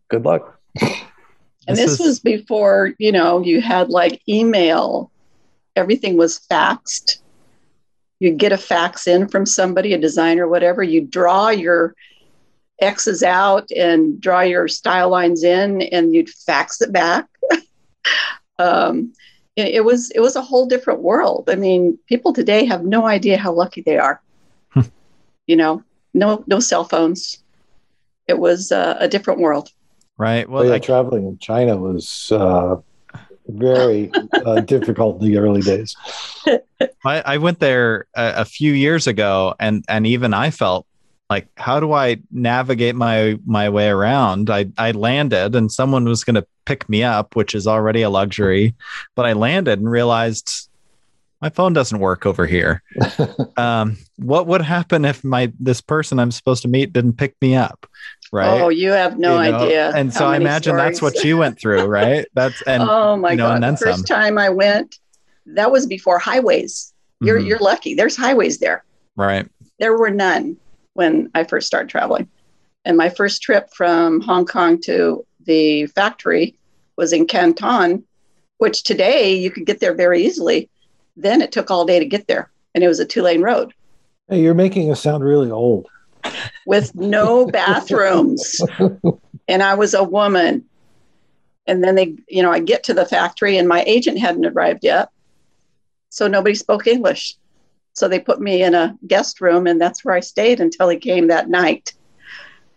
[0.09, 0.59] good luck.
[1.69, 2.01] And this, this is...
[2.01, 5.11] was before, you know, you had like email,
[5.77, 7.19] everything was faxed.
[8.21, 10.83] You'd get a fax in from somebody, a designer, whatever.
[10.83, 11.95] You'd draw your
[12.81, 17.27] X's out and draw your style lines in, and you'd fax it back.
[18.59, 19.12] um,
[19.57, 21.49] it, it, was it was a whole different world.
[21.51, 24.21] I mean, people today have no idea how lucky they are.
[24.71, 24.83] Hmm.
[25.47, 25.83] you know,
[26.15, 27.43] no no cell phones.
[28.29, 29.71] It was uh, a different world.
[30.17, 30.49] Right.
[30.49, 32.77] Well, yeah, traveling in China was uh,
[33.49, 34.11] very
[34.45, 35.97] uh, difficult in the early days.
[37.05, 40.87] I, I went there a, a, few years ago, and and even I felt
[41.33, 44.51] like, how do I navigate my my way around?
[44.51, 48.11] I I landed, and someone was going to pick me up, which is already a
[48.11, 48.75] luxury,
[49.14, 50.68] but I landed and realized
[51.40, 52.83] my phone doesn't work over here.
[53.57, 57.57] um, what would happen if my this person I'm supposed to meet didn't pick me
[57.57, 57.87] up?
[58.33, 58.61] right?
[58.61, 59.59] Oh, you have no you know?
[59.59, 59.92] idea.
[59.95, 60.85] And so I imagine stories.
[60.85, 62.27] that's what you went through, right?
[62.35, 64.16] That's and oh my you know, god, the first some.
[64.16, 64.99] time I went,
[65.47, 66.92] that was before highways.
[67.21, 67.47] You're mm-hmm.
[67.47, 67.95] you're lucky.
[67.95, 68.85] There's highways there.
[69.16, 69.49] Right.
[69.79, 70.57] There were none
[70.94, 72.28] when I first started traveling.
[72.85, 76.55] And my first trip from Hong Kong to the factory
[76.96, 78.05] was in Canton,
[78.59, 80.68] which today you could get there very easily.
[81.16, 83.72] Then it took all day to get there, and it was a two lane road.
[84.28, 85.88] Hey, you're making us sound really old.
[86.66, 88.61] With no bathrooms.
[89.48, 90.64] and I was a woman.
[91.66, 94.81] And then they, you know, I get to the factory and my agent hadn't arrived
[94.83, 95.11] yet.
[96.09, 97.37] So nobody spoke English.
[97.94, 100.96] So they put me in a guest room and that's where I stayed until he
[100.96, 101.92] came that night.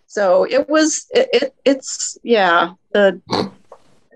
[0.06, 3.20] So it was, it, it it's, yeah, the,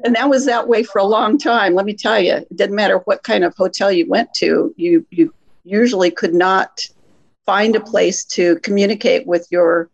[0.04, 1.74] and that was that way for a long time.
[1.74, 5.06] Let me tell you, it didn't matter what kind of hotel you went to, you,
[5.10, 5.34] you
[5.64, 6.80] usually could not
[7.44, 9.90] find a place to communicate with your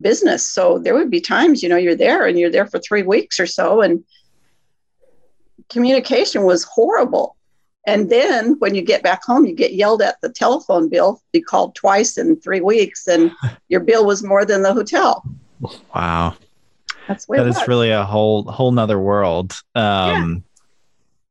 [0.00, 0.46] business.
[0.46, 3.40] So there would be times, you know, you're there and you're there for three weeks
[3.40, 4.04] or so, and
[5.68, 7.33] communication was horrible.
[7.86, 11.20] And then when you get back home, you get yelled at the telephone bill.
[11.32, 13.30] You called twice in three weeks, and
[13.68, 15.24] your bill was more than the hotel.
[15.94, 16.34] Wow,
[17.06, 19.52] that's that is really a whole whole nother world.
[19.74, 20.44] Um,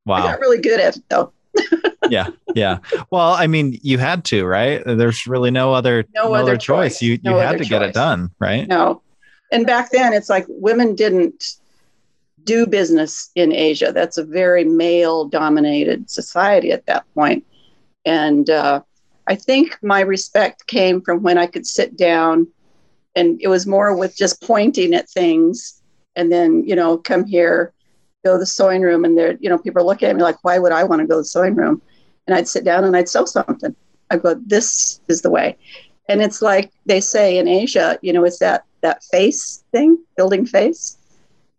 [0.06, 0.14] yeah.
[0.14, 1.34] Wow, I got really good at it though.
[2.10, 2.80] yeah, yeah.
[3.10, 4.84] Well, I mean, you had to, right?
[4.86, 7.00] There's really no other no, no other choice.
[7.00, 7.02] choice.
[7.02, 7.70] You no you had to choice.
[7.70, 8.68] get it done, right?
[8.68, 9.02] No.
[9.52, 11.58] And back then, it's like women didn't
[12.44, 13.92] do business in Asia.
[13.94, 17.46] That's a very male dominated society at that point.
[18.06, 18.82] And uh,
[19.28, 22.48] I think my respect came from when I could sit down
[23.16, 25.82] and it was more with just pointing at things
[26.16, 27.74] and then, you know, come here,
[28.24, 29.06] go to the sewing room.
[29.06, 31.08] And there, you know, people are looking at me like, why would I want to
[31.08, 31.82] go to the sewing room?
[32.28, 33.76] And I'd sit down and I'd sew something.
[34.10, 35.58] I go, this is the way.
[36.10, 40.46] And it's like they say in Asia, you know, it's that that face thing, building
[40.46, 40.98] face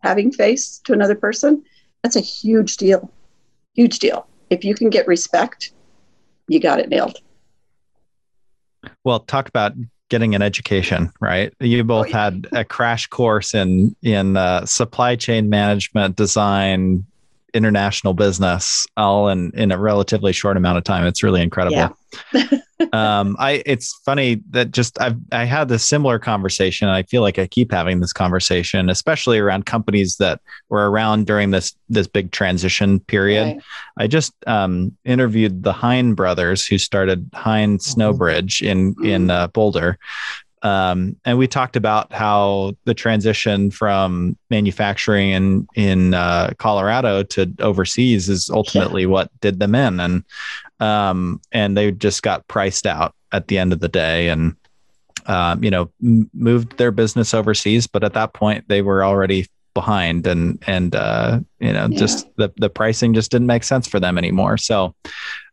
[0.05, 1.63] having face to another person,
[2.03, 3.11] that's a huge deal.
[3.73, 4.27] Huge deal.
[4.49, 5.71] If you can get respect,
[6.47, 7.17] you got it nailed.
[9.03, 9.73] Well, talk about
[10.09, 11.51] getting an education, right?
[11.59, 12.23] You both oh, yeah.
[12.23, 17.05] had a crash course in in uh, supply chain management, design,
[17.55, 21.07] international business, all in in a relatively short amount of time.
[21.07, 21.77] It's really incredible.
[21.77, 21.89] Yeah.
[22.93, 26.89] um, I it's funny that just I've I had this similar conversation.
[26.89, 31.51] I feel like I keep having this conversation, especially around companies that were around during
[31.51, 33.55] this this big transition period.
[33.55, 33.63] Right.
[33.97, 38.01] I just um, interviewed the Hine brothers who started Hine mm-hmm.
[38.01, 39.31] Snowbridge in in mm-hmm.
[39.31, 39.97] uh, Boulder.
[40.65, 47.53] Um, and we talked about how the transition from manufacturing in in uh, Colorado to
[47.59, 49.09] overseas is ultimately yeah.
[49.09, 50.23] what did them in, and
[50.79, 54.55] um, and they just got priced out at the end of the day and
[55.27, 59.45] um, you know m- moved their business overseas but at that point they were already
[59.75, 61.99] behind and and uh, you know yeah.
[61.99, 64.95] just the, the pricing just didn't make sense for them anymore so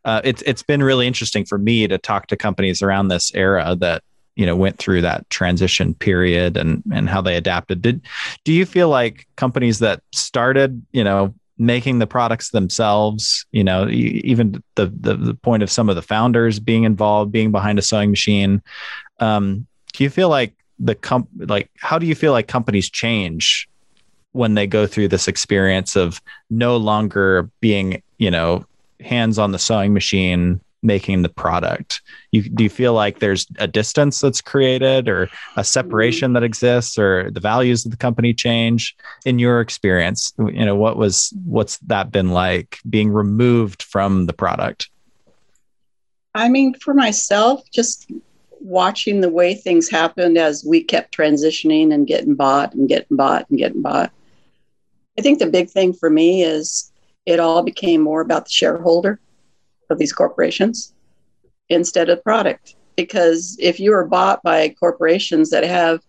[0.05, 3.75] uh, it's it's been really interesting for me to talk to companies around this era
[3.79, 4.01] that
[4.35, 7.81] you know went through that transition period and and how they adapted.
[7.81, 8.01] Did
[8.43, 13.87] do you feel like companies that started you know making the products themselves you know
[13.89, 17.81] even the, the, the point of some of the founders being involved being behind a
[17.81, 18.61] sewing machine
[19.19, 23.69] um, do you feel like the comp like how do you feel like companies change
[24.31, 26.19] when they go through this experience of
[26.49, 28.65] no longer being you know
[28.99, 32.01] hands on the sewing machine making the product.
[32.31, 36.97] You do you feel like there's a distance that's created or a separation that exists
[36.97, 38.95] or the values of the company change?
[39.25, 44.33] In your experience you know what was what's that been like being removed from the
[44.33, 44.89] product?
[46.35, 48.11] I mean for myself just
[48.63, 53.49] watching the way things happened as we kept transitioning and getting bought and getting bought
[53.49, 54.11] and getting bought.
[55.17, 56.91] I think the big thing for me is
[57.25, 59.19] it all became more about the shareholder
[59.89, 60.93] of these corporations
[61.69, 62.75] instead of product.
[62.95, 66.01] Because if you are bought by corporations that have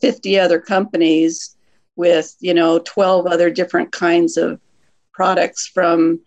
[0.00, 1.56] 50 other companies
[1.96, 4.60] with, you know, 12 other different kinds of
[5.12, 6.20] products from,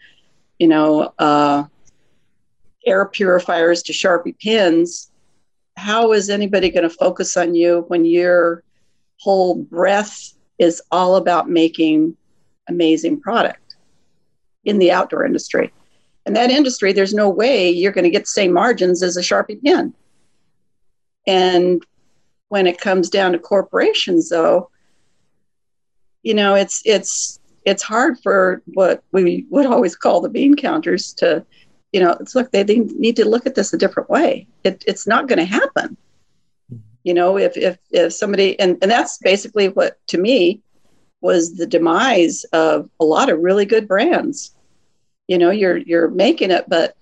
[0.60, 1.64] you know, uh,
[2.86, 5.12] air purifiers to Sharpie pins,
[5.78, 8.64] how is anybody going to focus on you when your
[9.20, 12.18] whole breath is all about making
[12.68, 13.76] amazing product
[14.66, 15.72] in the outdoor industry?
[16.26, 19.22] In that industry, there's no way you're going to get the same margins as a
[19.22, 19.94] Sharpie pen.
[21.26, 21.84] And
[22.50, 24.70] when it comes down to corporations, though,
[26.24, 31.14] you know, it's it's it's hard for what we would always call the bean counters
[31.14, 31.46] to,
[31.92, 34.48] you know, it's look they, they need to look at this a different way.
[34.64, 35.98] It, it's not going to happen.
[36.72, 36.78] Mm-hmm.
[37.04, 40.62] You know, if if if somebody and and that's basically what to me
[41.22, 44.56] was the demise of a lot of really good brands
[45.32, 46.94] you know you're you're making it but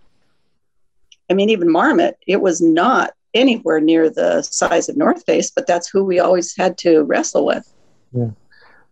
[1.32, 5.66] i mean even marmot it was not anywhere near the size of north face but
[5.66, 7.72] that's who we always had to wrestle with.
[8.12, 8.30] Yeah.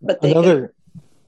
[0.01, 0.73] But they, another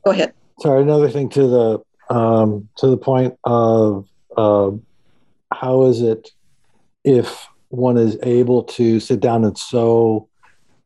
[0.05, 0.33] go ahead.
[0.59, 4.71] Sorry, another thing to the um, to the point of uh,
[5.51, 6.31] how is it
[7.03, 10.27] if one is able to sit down and sew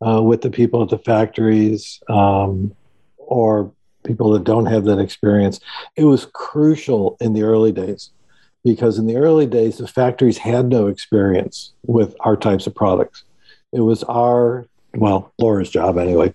[0.06, 2.74] uh, with the people at the factories um,
[3.18, 5.60] or people that don't have that experience.
[5.96, 8.12] It was crucial in the early days
[8.64, 13.24] because in the early days, the factories had no experience with our types of products.
[13.72, 16.34] It was our, well, Laura's job anyway,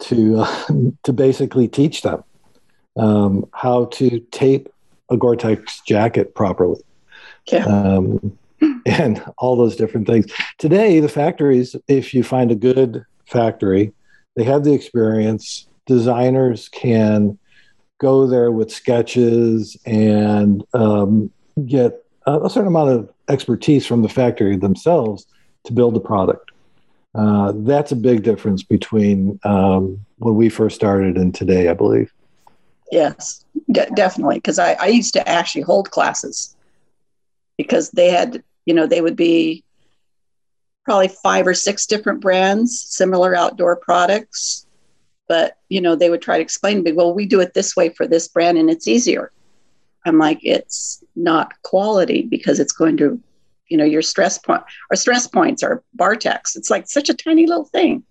[0.00, 0.66] to, uh,
[1.02, 2.22] to basically teach them
[2.96, 4.68] um, how to tape
[5.10, 6.80] a Gore-Tex jacket properly.
[7.46, 7.66] Yeah.
[7.66, 8.38] Um,
[8.86, 10.26] and all those different things.
[10.58, 13.92] Today, the factories, if you find a good factory,
[14.36, 15.66] they have the experience.
[15.86, 17.38] Designers can
[17.98, 21.30] go there with sketches and um,
[21.66, 25.26] get a, certain amount of expertise from the factory themselves
[25.64, 26.50] to build the product.
[27.14, 32.12] Uh, that's a big difference between um, when we first started and today, I believe.
[32.90, 34.36] Yes, de- definitely.
[34.36, 36.56] Because I, I used to actually hold classes
[37.56, 39.64] because they had, you know, they would be
[40.84, 44.63] probably five or six different brands, similar outdoor products.
[45.26, 47.74] But, you know, they would try to explain to me, well, we do it this
[47.74, 49.32] way for this brand and it's easier.
[50.06, 53.18] I'm like, it's not quality because it's going to,
[53.68, 56.56] you know, your stress point, our stress points are bartacks.
[56.56, 58.04] It's like such a tiny little thing.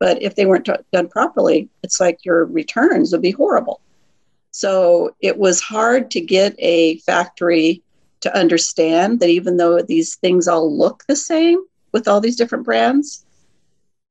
[0.00, 3.80] But if they weren't t- done properly, it's like your returns would be horrible.
[4.50, 7.82] So it was hard to get a factory
[8.20, 12.64] to understand that even though these things all look the same with all these different
[12.64, 13.24] brands,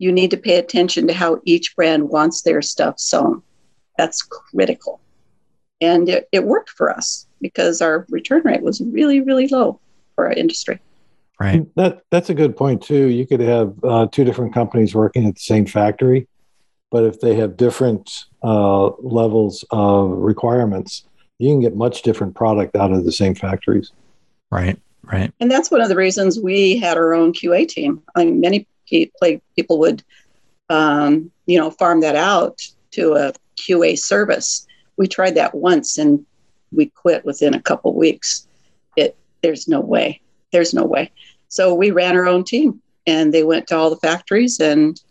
[0.04, 3.42] you need to pay attention to how each brand wants their stuff sewn.
[3.98, 5.00] That's critical.
[5.80, 9.80] And it, it worked for us because our return rate was really, really low
[10.16, 10.80] for our industry.
[11.40, 11.66] Right.
[11.76, 13.08] That that's a good point too.
[13.08, 16.28] You could have uh, two different companies working at the same factory,
[16.92, 21.06] but if they have different uh, levels of requirements,
[21.40, 23.92] you can get much different product out of the same factories.
[24.52, 24.78] Right.
[25.02, 25.34] Right.
[25.40, 28.02] And that's one of the reasons we had our own QA team.
[28.16, 28.68] I mean, many
[29.56, 30.04] people would,
[30.70, 34.68] um, you know, farm that out to a QA service.
[34.98, 36.26] We tried that once and
[36.72, 38.48] we quit within a couple weeks.
[38.96, 40.22] It there's no way.
[40.52, 41.12] There's no way.
[41.48, 45.02] So we ran our own team and they went to all the factories and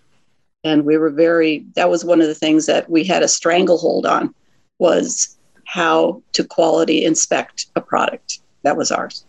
[0.65, 4.07] and we were very that was one of the things that we had a stranglehold
[4.07, 4.35] on
[4.79, 8.41] was how to quality inspect a product.
[8.63, 9.25] That was ours.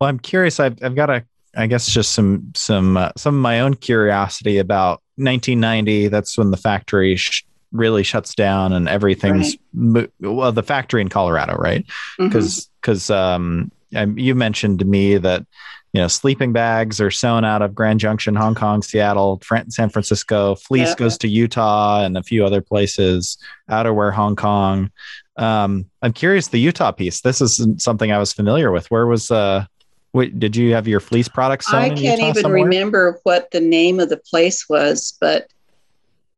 [0.00, 0.58] Well, I'm curious.
[0.58, 1.24] I've, I've got a,
[1.56, 6.08] I guess, just some some uh, some of my own curiosity about 1990.
[6.08, 10.10] That's when the factory sh- really shuts down and everything's right.
[10.20, 11.84] well, the factory in Colorado, right?
[12.18, 12.72] Because mm-hmm.
[12.80, 13.72] because um,
[14.16, 15.44] you mentioned to me that
[15.92, 20.54] you know sleeping bags are sewn out of Grand Junction, Hong Kong, Seattle, San Francisco.
[20.54, 20.94] Fleece yeah.
[20.96, 23.36] goes to Utah and a few other places.
[23.70, 24.90] Outerwear, Hong Kong.
[25.36, 27.20] Um, I'm curious the Utah piece.
[27.22, 28.90] This isn't something I was familiar with.
[28.90, 29.66] Where was uh,
[30.14, 31.72] Wait, did you have your fleece products?
[31.72, 32.64] I can't even somewhere?
[32.64, 35.50] remember what the name of the place was, but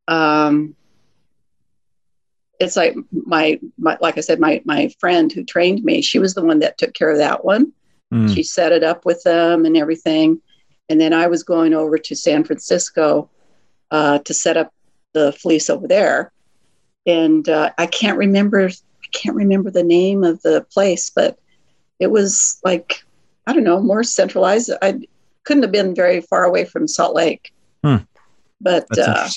[0.07, 0.77] um,
[2.61, 6.35] it's like my, my like I said, my my friend who trained me, she was
[6.35, 7.73] the one that took care of that one.
[8.13, 8.33] Mm.
[8.33, 10.41] She set it up with them and everything,
[10.89, 13.29] and then I was going over to San Francisco
[13.91, 14.73] uh, to set up
[15.15, 16.33] the fleece over there,
[17.07, 21.41] and uh, I can't remember I can't remember the name of the place, but
[21.99, 23.04] it was like
[23.47, 24.71] I don't know, more centralized.
[24.83, 25.01] I
[25.45, 27.53] couldn't have been very far away from Salt Lake.
[27.83, 27.97] Hmm.
[28.61, 29.29] But uh,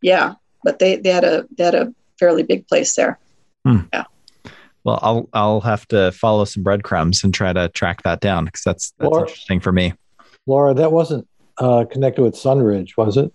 [0.00, 3.18] yeah, but they, they had a they had a fairly big place there.
[3.64, 3.80] Hmm.
[3.92, 4.04] Yeah.
[4.84, 8.62] Well, I'll I'll have to follow some breadcrumbs and try to track that down because
[8.62, 9.94] that's that's Laura, interesting for me.
[10.46, 13.32] Laura, that wasn't uh, connected with Sunridge, was it?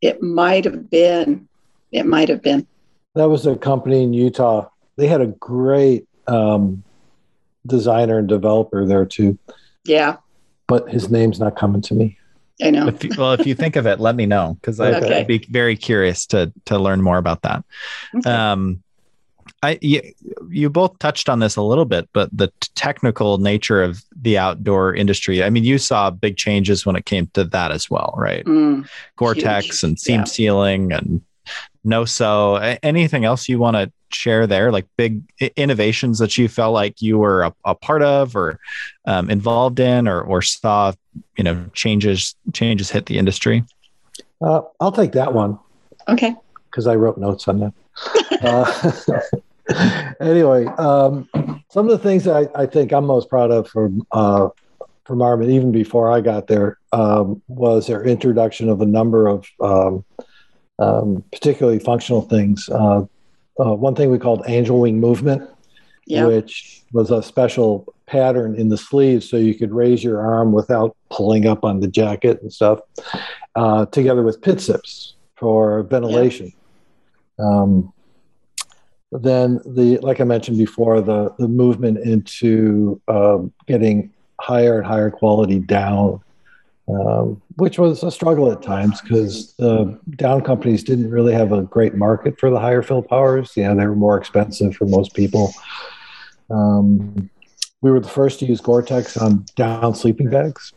[0.00, 1.48] It might have been.
[1.90, 2.66] It might have been.
[3.14, 4.68] That was a company in Utah.
[4.96, 6.84] They had a great um,
[7.66, 9.38] designer and developer there too.
[9.84, 10.16] Yeah.
[10.66, 12.18] But his name's not coming to me.
[12.62, 12.88] I know.
[12.88, 15.20] If you, well, if you think of it, let me know because okay.
[15.20, 17.64] I'd be very curious to to learn more about that.
[18.16, 18.30] Okay.
[18.30, 18.82] Um,
[19.62, 20.00] I you,
[20.48, 24.94] you both touched on this a little bit, but the technical nature of the outdoor
[24.94, 25.42] industry.
[25.42, 28.44] I mean, you saw big changes when it came to that as well, right?
[28.44, 30.24] Mm, Gore-Tex and seam yeah.
[30.24, 31.22] sealing and
[31.84, 35.22] no so anything else you want to share there like big
[35.56, 38.58] innovations that you felt like you were a, a part of or
[39.06, 40.92] um, involved in or, or saw
[41.36, 43.64] you know changes changes hit the industry?
[44.40, 45.58] Uh, i'll take that one.
[46.08, 46.34] Okay.
[46.70, 47.74] Because i wrote notes on that.
[48.42, 51.28] Uh, anyway um,
[51.68, 54.50] some of the things I, I, think i'm most proud of from uh,
[55.04, 59.46] from Marmot, even before i got there um, was their introduction of a number of
[59.60, 60.04] um,
[60.78, 62.68] um, particularly functional things.
[62.68, 63.04] Uh,
[63.60, 65.48] uh, one thing we called angel wing movement,
[66.06, 66.26] Yeah.
[66.26, 70.96] which was a special pattern in the sleeves so you could raise your arm without
[71.10, 72.80] pulling up on the jacket and stuff,
[73.56, 76.52] uh, together with pit zips for ventilation.
[77.38, 77.92] Um,
[79.12, 85.10] then the like I mentioned before, the the movement into um, getting higher and higher
[85.10, 86.20] quality down,
[86.88, 91.62] um, which was a struggle at times because the down companies didn't really have a
[91.62, 93.56] great market for the higher fill powers.
[93.56, 95.52] Know, they were more expensive for most people.
[96.50, 97.30] Um,
[97.82, 100.72] we were the first to use Gore-Tex on down sleeping bags,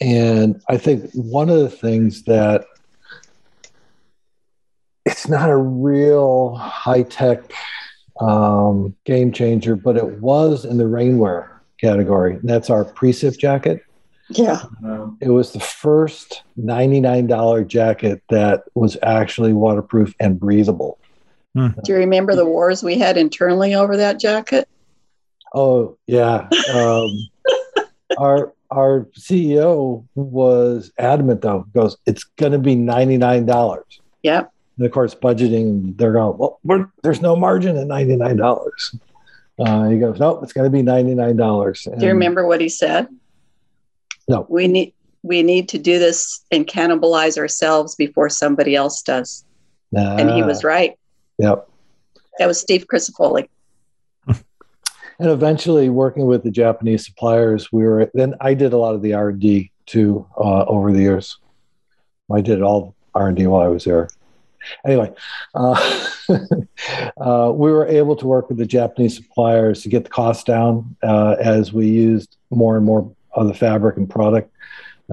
[0.00, 2.64] and I think one of the things that
[5.04, 7.52] it's not a real high tech
[8.20, 11.48] um, game changer, but it was in the rainwear
[11.80, 12.36] category.
[12.36, 13.82] And that's our precip jacket.
[14.30, 14.62] Yeah.
[15.20, 20.98] It was the first $99 jacket that was actually waterproof and breathable.
[21.54, 24.68] Do you remember the wars we had internally over that jacket?
[25.54, 26.48] Oh, yeah.
[26.74, 27.28] Um,
[28.18, 33.82] our our CEO was adamant though, goes, it's going to be $99.
[34.24, 34.52] Yep.
[34.76, 38.98] And of course, budgeting, they're going, well, we're, there's no margin at $99.
[39.60, 41.98] Uh, he goes, nope, it's going to be $99.
[41.98, 43.06] Do you remember what he said?
[44.28, 44.46] No.
[44.48, 49.44] We need we need to do this and cannibalize ourselves before somebody else does.
[49.96, 50.98] And he was right.
[51.38, 51.68] Yep.
[52.38, 53.48] That was Steve Crisafulli.
[55.20, 59.02] And eventually, working with the Japanese suppliers, we were then I did a lot of
[59.02, 61.38] the R and D too uh, over the years.
[62.32, 64.08] I did all R and D while I was there.
[64.84, 65.12] Anyway,
[65.54, 66.08] uh,
[67.16, 70.96] uh, we were able to work with the Japanese suppliers to get the cost down
[71.04, 74.50] uh, as we used more and more of the fabric and product.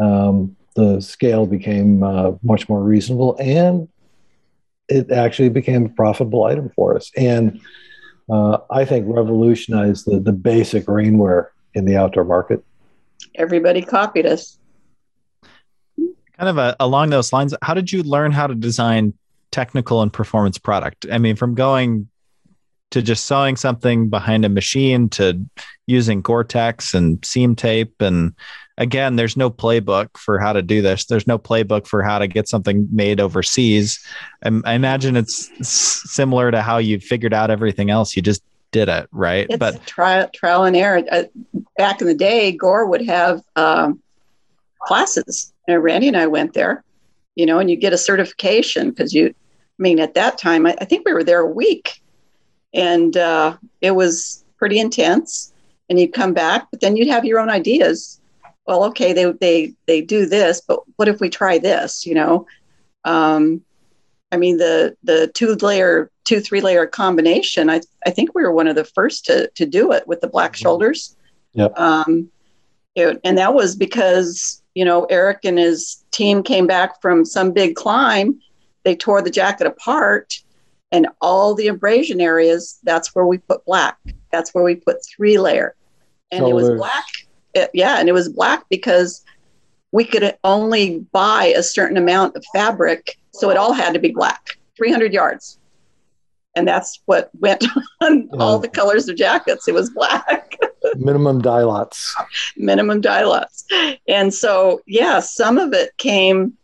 [0.02, 3.88] Um, the scale became uh, much more reasonable, and
[4.88, 7.12] it actually became a profitable item for us.
[7.18, 7.60] And
[8.30, 12.64] uh, I think revolutionized the, the basic rainwear in the outdoor market.
[13.36, 14.58] Everybody copied us.
[16.38, 19.14] Kind of a, along those lines, how did you learn how to design
[19.52, 21.06] technical and performance product?
[21.12, 22.08] I mean, from going
[22.92, 25.44] to just sewing something behind a machine to
[25.88, 28.34] using Gore-Tex and seam tape and
[28.78, 32.28] again there's no playbook for how to do this there's no playbook for how to
[32.28, 34.00] get something made overseas
[34.44, 38.90] I, I imagine it's similar to how you figured out everything else you just did
[38.90, 41.04] it right It's but trial trial and error.
[41.12, 41.24] Uh,
[41.78, 44.02] back in the day, Gore would have um,
[44.80, 46.84] classes, and Randy and I went there.
[47.36, 49.28] You know, and you get a certification because you.
[49.28, 52.01] I mean, at that time, I, I think we were there a week,
[52.74, 55.54] and uh, it was pretty intense.
[55.90, 58.22] And you'd come back, but then you'd have your own ideas.
[58.66, 62.06] Well, okay, they they they do this, but what if we try this?
[62.06, 62.48] You know,
[63.04, 63.62] um,
[64.32, 67.70] I mean the the two layer, two three layer combination.
[67.70, 70.28] I I think we were one of the first to to do it with the
[70.28, 71.18] black shoulders.
[71.54, 71.78] Yep.
[71.78, 72.32] Um,
[72.96, 77.52] it, and that was because you know Eric and his team came back from some
[77.52, 78.40] big climb.
[78.84, 80.42] They tore the jacket apart,
[80.92, 82.80] and all the abrasion areas.
[82.84, 83.98] That's where we put black.
[84.32, 85.76] That's where we put three layer,
[86.32, 87.06] and it was black.
[87.54, 89.24] It- yeah, and it was black because
[89.92, 94.12] we could only buy a certain amount of fabric, so it all had to be
[94.12, 95.58] black, 300 yards.
[96.56, 97.64] And that's what went
[98.02, 99.68] on all the colors of jackets.
[99.68, 100.58] It was black,
[100.96, 102.16] Minimum dye lots.
[102.58, 103.66] minimum dye lots.
[104.08, 106.58] And so, yeah, some of it came,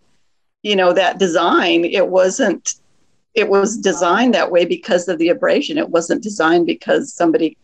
[0.63, 2.75] you know, that design, it wasn't,
[3.38, 5.77] it was designed that way because of the abrasion.
[5.77, 7.55] It wasn't designed because somebody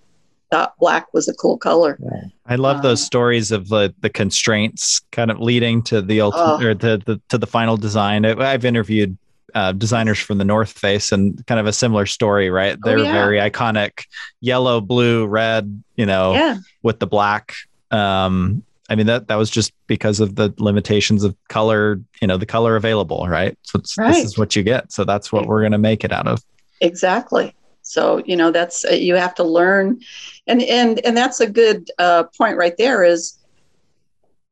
[0.51, 1.97] thought black was a cool color.
[2.45, 6.61] I love those Um, stories of the the constraints kind of leading to the ultimate
[6.61, 6.67] Oh.
[6.67, 8.25] or the, the to the final design.
[8.25, 9.17] I- I've interviewed
[9.55, 12.75] uh, designers from the North Face and kind of a similar story, right?
[12.75, 13.11] Oh, They're yeah.
[13.13, 14.05] very iconic,
[14.41, 16.57] yellow, blue, red, you know, Yeah.
[16.81, 17.53] with the black.
[17.91, 22.37] Um, I mean that that was just because of the limitations of color, you know,
[22.37, 23.57] the color available, right?
[23.63, 24.13] So it's, Right.
[24.13, 24.91] this is what you get.
[24.91, 26.41] So that's what we're gonna make it out of.
[26.81, 27.55] exactly
[27.85, 29.99] so you know that's uh, you have to learn
[30.47, 33.37] and and and that's a good uh, point right there is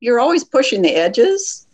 [0.02, 1.66] you're always pushing the edges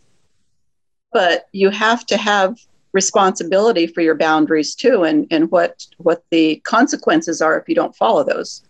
[1.12, 2.58] but you have to have
[2.94, 7.96] responsibility for your boundaries too and and what what the consequences are if you don't
[7.96, 8.64] follow those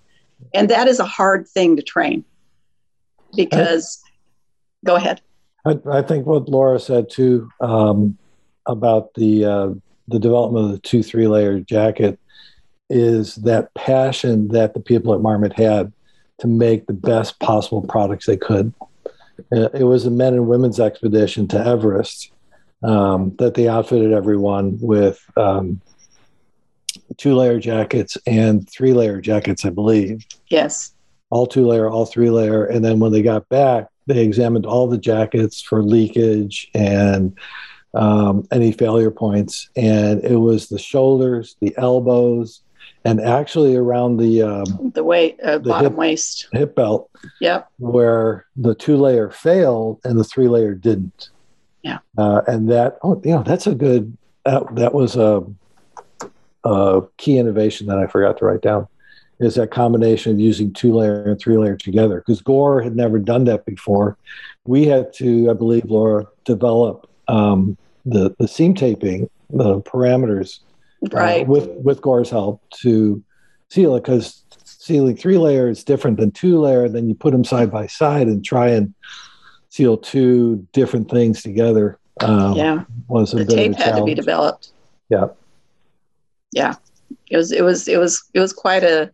[0.54, 2.24] and that is a hard thing to train
[3.36, 4.02] because
[4.86, 5.22] go ahead
[5.66, 8.18] I, I think what Laura said too um,
[8.66, 9.70] about the uh,
[10.08, 12.20] the development of the two three layer jacket
[12.90, 15.92] is that passion that the people at Marmot had
[16.40, 18.74] to make the best possible products they could.
[19.52, 22.32] Uh, It was a men and women's expedition to Everest
[22.84, 25.82] um, that they outfitted everyone with um,
[27.18, 30.26] two layer jackets and three layer jackets, I believe.
[30.48, 30.94] Yes.
[31.30, 32.66] All two layer, all three layer.
[32.66, 37.38] And then when they got back, they examined all the jackets for leakage and
[37.94, 39.70] um, any failure points.
[39.76, 42.62] And it was the shoulders, the elbows,
[43.04, 46.48] and actually around the um, the weight uh, the bottom hip- waist.
[46.54, 47.10] hip belt
[47.42, 47.68] Yep.
[47.80, 51.30] where the two layer failed and the three layer didn't.
[51.84, 52.00] Yeah.
[52.18, 55.44] Uh, and that, oh, you know, that's a good, that, that was a,
[56.64, 58.88] a key innovation that I forgot to write down
[59.40, 63.20] is that combination of using two layer and three layer together because Gore had never
[63.20, 64.18] done that before.
[64.66, 70.60] We had to, I believe, Laura, develop um, the, the seam taping, the parameters
[71.06, 71.48] uh, Right.
[71.48, 73.24] with with Gore's help to
[73.70, 76.90] seal it because sealing three layer is different than two layer.
[76.90, 78.94] Then you put them side by side and try and
[79.70, 82.00] seal two different things together.
[82.22, 82.84] Um, yeah.
[83.08, 84.70] was a The tape had to be developed.
[85.10, 85.28] Yeah.
[86.52, 86.74] Yeah.
[87.30, 89.12] It was it was it was it was quite a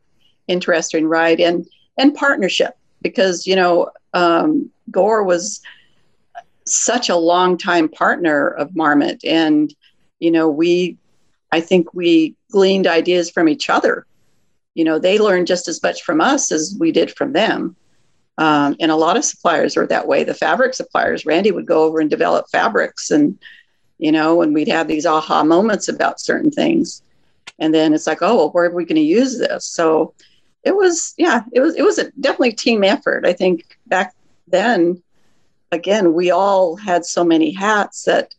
[0.47, 1.65] interesting ride and
[1.97, 5.61] and partnership because you know um, Gore was
[6.65, 9.73] such a long time partner of Marmot and
[10.19, 10.97] you know we
[11.53, 14.07] I think we gleaned ideas from each other.
[14.73, 17.75] You know, they learned just as much from us as we did from them.
[18.39, 20.23] Um, and a lot of suppliers are that way.
[20.23, 23.37] The fabric suppliers, Randy would go over and develop fabrics, and
[23.99, 27.03] you know, and we'd have these aha moments about certain things.
[27.59, 29.63] And then it's like, oh, well, where are we going to use this?
[29.63, 30.15] So
[30.63, 33.25] it was, yeah, it was, it was a definitely team effort.
[33.25, 34.15] I think back
[34.47, 35.01] then,
[35.71, 38.33] again, we all had so many hats that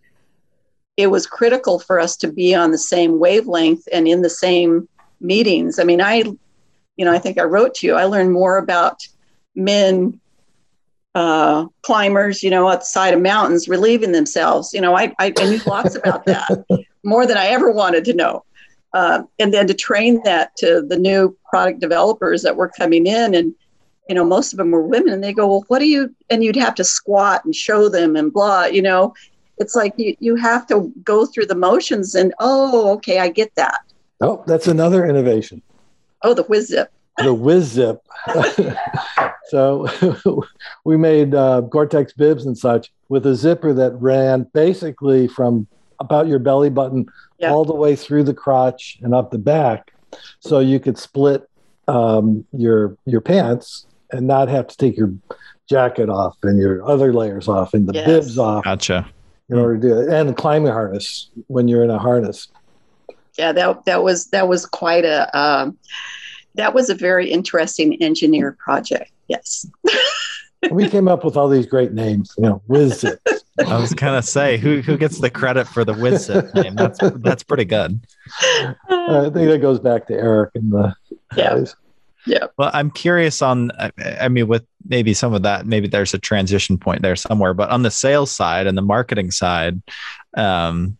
[0.96, 4.88] it was critical for us to be on the same wavelength and in the same
[5.20, 5.78] meetings.
[5.78, 6.22] I mean, I,
[6.96, 9.06] you know, I think I wrote to you, I learned more about
[9.54, 10.20] men
[11.14, 14.72] uh, climbers, you know, outside of mountains relieving themselves.
[14.72, 16.64] You know, I, I, I knew lots about that,
[17.04, 18.44] more than I ever wanted to know.
[18.94, 23.34] Uh, and then to train that to the new product developers that were coming in
[23.34, 23.52] and
[24.08, 26.44] you know most of them were women and they go well what do you and
[26.44, 29.12] you'd have to squat and show them and blah you know
[29.58, 33.52] it's like you, you have to go through the motions and oh okay i get
[33.56, 33.80] that
[34.20, 35.60] Oh, that's another innovation.
[36.22, 36.88] oh the whiz zip
[37.18, 38.00] The Whiz Zip.
[39.48, 39.86] so
[40.84, 45.66] we made uh, Gore-Tex bibs and such with a zipper that ran basically from
[46.00, 47.06] about your belly button
[47.44, 47.52] Yeah.
[47.52, 49.92] all the way through the crotch and up the back,
[50.40, 51.48] so you could split
[51.88, 55.12] um, your your pants and not have to take your
[55.68, 58.06] jacket off and your other layers off and the Yes.
[58.06, 59.06] bibs off Gotcha.
[59.48, 62.48] in order to do it, and the climbing harness when you're in a harness.
[63.38, 65.76] yeah that that was that was quite a um,
[66.54, 69.66] that was a very interesting engineer project yes
[70.70, 73.20] we came up with all these great names, you know, Whiz Zip.
[73.66, 76.74] I was gonna say who who gets the credit for the Whiz Zip name?
[76.74, 78.00] That's that's pretty good.
[78.88, 80.94] I think that goes back to Eric and the
[81.36, 81.50] Yeah.
[81.54, 81.76] guys.
[82.56, 83.70] Well, I'm curious on.
[83.78, 83.92] I-
[84.22, 87.52] I mean, with maybe some of that, maybe there's a transition point there somewhere.
[87.54, 89.82] But on the sales side and the marketing side,
[90.36, 90.96] um,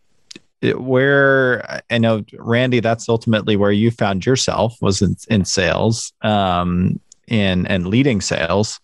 [0.61, 6.13] it- where I know Randy, that's ultimately where you found yourself was in, in sales,
[6.21, 8.79] um, in and leading sales.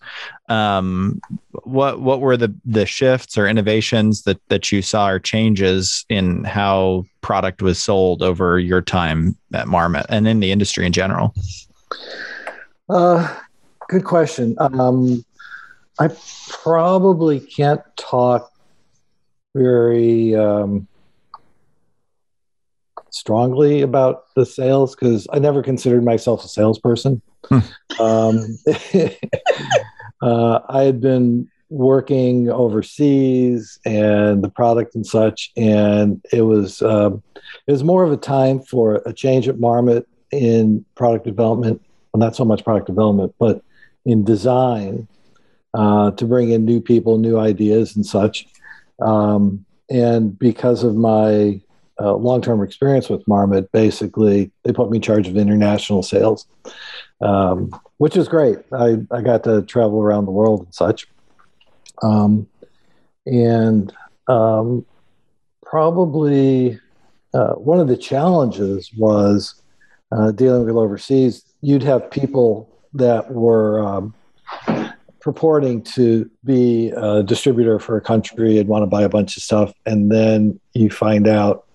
[0.50, 1.22] Um,
[1.64, 6.44] what what were the the shifts or innovations that that you saw or changes in
[6.44, 11.34] how product was sold over your time at Marmot and in the industry in general?
[12.90, 13.36] Uh,
[13.88, 14.56] good question.
[14.60, 15.24] Um,
[16.00, 16.10] I
[16.50, 18.52] probably can't talk
[19.54, 20.88] very um,
[23.12, 27.22] strongly about the sales because I never considered myself a salesperson.
[27.52, 27.62] Um,
[30.22, 37.24] uh, I had been working overseas and the product and such, and it was um,
[37.68, 41.82] it was more of a time for a change at Marmot in product development.
[42.14, 43.64] Well, not so much product development, but
[44.06, 45.08] in design
[45.74, 48.48] uh, to bring in new people, new ideas, and such.
[49.00, 51.62] Um, and because of my
[52.00, 56.48] uh, long term experience with Marmot, basically, they put me in charge of international sales,
[57.22, 58.60] um, which is great.
[58.72, 61.08] I, I got to travel around the world and such.
[62.02, 62.48] Um,
[63.26, 63.94] and
[64.28, 64.86] um,
[65.64, 66.80] probably
[67.34, 69.62] uh, one of the challenges was
[70.12, 74.14] uh, dealing with overseas you'd have people that were um,
[75.20, 79.44] purporting to be a distributor for a country and want to buy a bunch of
[79.44, 81.66] stuff, and then you find out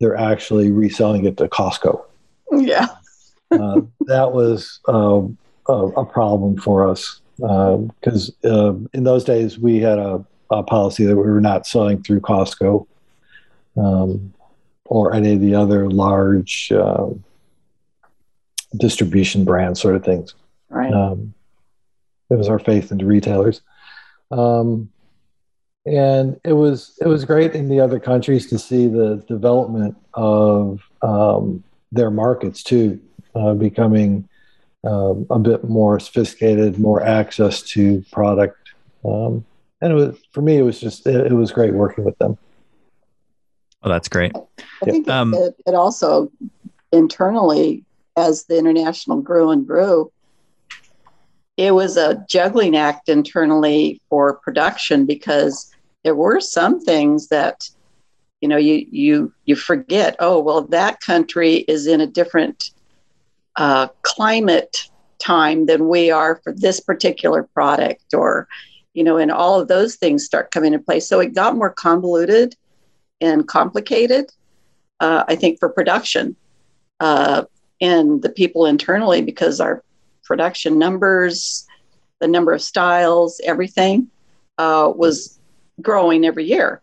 [0.00, 2.02] they're actually reselling it to Costco.
[2.52, 2.88] yeah
[3.50, 5.36] Uh, that was um,
[5.68, 11.04] a, a problem for us because um, in those days we had a, a policy
[11.04, 12.86] that we were not selling through Costco
[13.76, 14.34] um,
[14.86, 17.08] or any of the other large uh,
[18.76, 20.34] distribution brands, sort of things.
[20.68, 20.92] Right.
[20.92, 21.32] Um,
[22.30, 23.62] it was our faith into retailers.
[24.30, 24.90] Um,
[25.86, 30.82] and it was it was great in the other countries to see the development of
[31.00, 33.00] um, their markets too,
[33.38, 34.28] uh, becoming
[34.84, 38.56] um, a bit more sophisticated, more access to product,
[39.04, 39.44] um,
[39.80, 40.58] and it was for me.
[40.58, 42.36] It was just it, it was great working with them.
[43.82, 44.32] Oh, that's great.
[44.82, 46.32] I think um, it, it also
[46.92, 47.84] internally,
[48.16, 50.10] as the international grew and grew,
[51.56, 55.72] it was a juggling act internally for production because
[56.04, 57.68] there were some things that
[58.40, 62.70] you know you you you forget oh well that country is in a different
[63.58, 64.88] uh, climate
[65.18, 68.48] time than we are for this particular product or
[68.94, 71.70] you know and all of those things start coming into play so it got more
[71.70, 72.54] convoluted
[73.20, 74.30] and complicated
[75.00, 76.36] uh, i think for production
[77.00, 77.42] uh,
[77.80, 79.82] and the people internally because our
[80.24, 81.66] production numbers
[82.20, 84.08] the number of styles everything
[84.58, 85.38] uh, was
[85.80, 86.82] growing every year,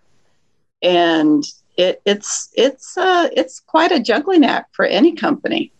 [0.82, 1.44] and
[1.78, 5.72] it, it's it's uh, it's quite a juggling act for any company.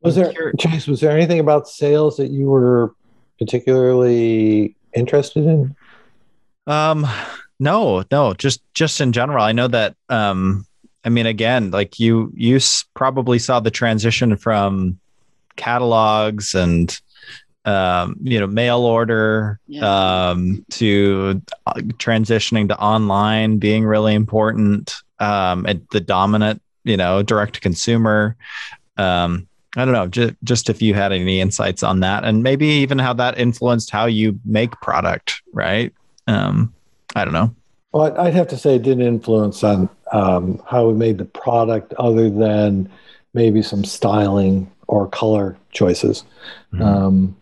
[0.00, 0.86] Was there Chase?
[0.86, 2.94] Was there anything about sales that you were
[3.38, 5.74] particularly interested in?
[6.66, 7.06] Um,
[7.58, 9.42] no, no, just just in general.
[9.42, 9.96] I know that.
[10.08, 10.64] Um,
[11.04, 12.58] I mean, again, like you, you
[12.94, 14.98] probably saw the transition from
[15.56, 17.00] catalogs and
[17.64, 20.30] um, you know, mail order yeah.
[20.30, 24.94] um, to uh, transitioning to online being really important.
[25.18, 28.36] Um, and the dominant, you know, direct to consumer.
[28.96, 32.66] Um, I don't know, just, just if you had any insights on that, and maybe
[32.66, 35.92] even how that influenced how you make product, right?
[36.26, 36.72] Um,
[37.14, 37.54] I don't know.
[37.92, 41.92] Well, I'd have to say it didn't influence on um, how we made the product,
[41.94, 42.90] other than
[43.34, 46.24] maybe some styling or color choices.
[46.72, 46.82] Mm-hmm.
[46.82, 47.36] Um,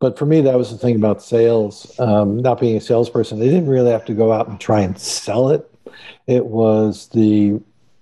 [0.00, 1.98] but for me, that was the thing about sales.
[1.98, 4.98] Um, not being a salesperson, they didn't really have to go out and try and
[4.98, 5.68] sell it.
[6.26, 7.60] It was the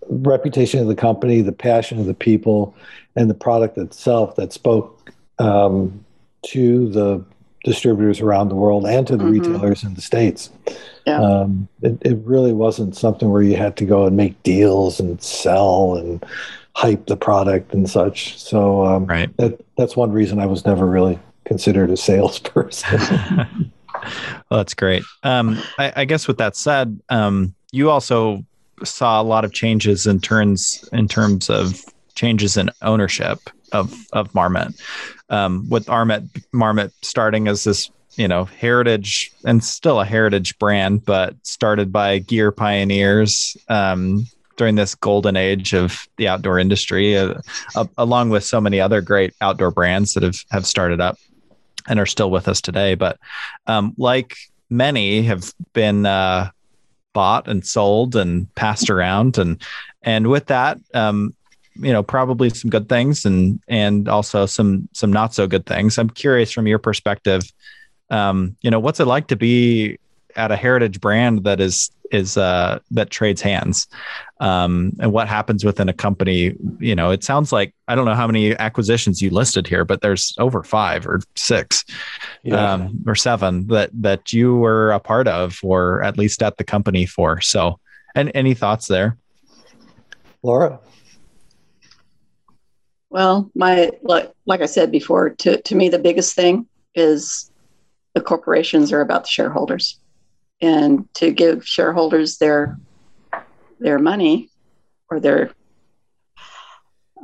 [0.08, 2.74] reputation of the company, the passion of the people,
[3.14, 6.04] and the product itself that spoke um,
[6.46, 7.24] to the
[7.64, 9.40] distributors around the world and to the mm-hmm.
[9.40, 10.50] retailers in the states.
[11.04, 11.20] Yeah.
[11.20, 15.20] Um, it, it really wasn't something where you had to go and make deals and
[15.20, 16.24] sell and
[16.74, 18.38] hype the product and such.
[18.38, 19.36] So um, right.
[19.38, 23.00] that, that's one reason I was never really considered a salesperson.
[24.50, 25.02] well, that's great.
[25.22, 28.44] Um, I, I, guess with that said, um, you also
[28.84, 31.82] saw a lot of changes in terms in terms of
[32.14, 33.38] changes in ownership
[33.72, 34.74] of of Marmot.
[35.28, 41.04] Um, with Marmot Marmot starting as this you know heritage and still a heritage brand,
[41.04, 43.56] but started by gear pioneers.
[43.68, 47.34] Um, during this golden age of the outdoor industry, uh,
[47.74, 51.18] uh, along with so many other great outdoor brands that have have started up
[51.88, 52.94] and are still with us today.
[52.94, 53.18] But
[53.66, 54.36] um, like
[54.70, 56.50] many have been uh,
[57.16, 59.62] bought and sold and passed around, and
[60.02, 61.34] and with that, um,
[61.76, 65.96] you know, probably some good things and and also some some not so good things.
[65.96, 67.42] I'm curious from your perspective.
[68.10, 69.98] Um, you know, what's it like to be
[70.36, 73.88] at a heritage brand that is is uh, that trades hands.
[74.38, 78.14] Um, and what happens within a company you know it sounds like i don't know
[78.14, 81.82] how many acquisitions you listed here but there's over five or six
[82.42, 82.74] yeah.
[82.74, 86.64] um, or seven that that you were a part of or at least at the
[86.64, 87.40] company for.
[87.40, 87.80] So
[88.14, 89.16] and any thoughts there?
[90.42, 90.80] Laura?
[93.08, 97.50] Well my like, like i said before to, to me the biggest thing is
[98.12, 99.98] the corporations are about the shareholders
[100.60, 102.78] and to give shareholders their
[103.78, 104.50] their money
[105.10, 105.50] or their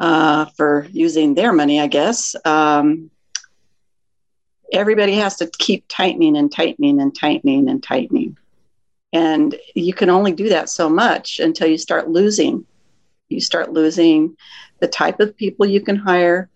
[0.01, 2.35] uh, for using their money, I guess.
[2.45, 3.11] Um,
[4.73, 8.37] everybody has to keep tightening and tightening and tightening and tightening.
[9.13, 12.67] And you can only do that so much until you start losing.
[13.29, 14.37] You start losing
[14.81, 16.49] the type of people you can hire,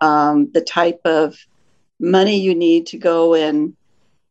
[0.00, 1.38] um, the type of
[2.00, 3.76] money you need to go in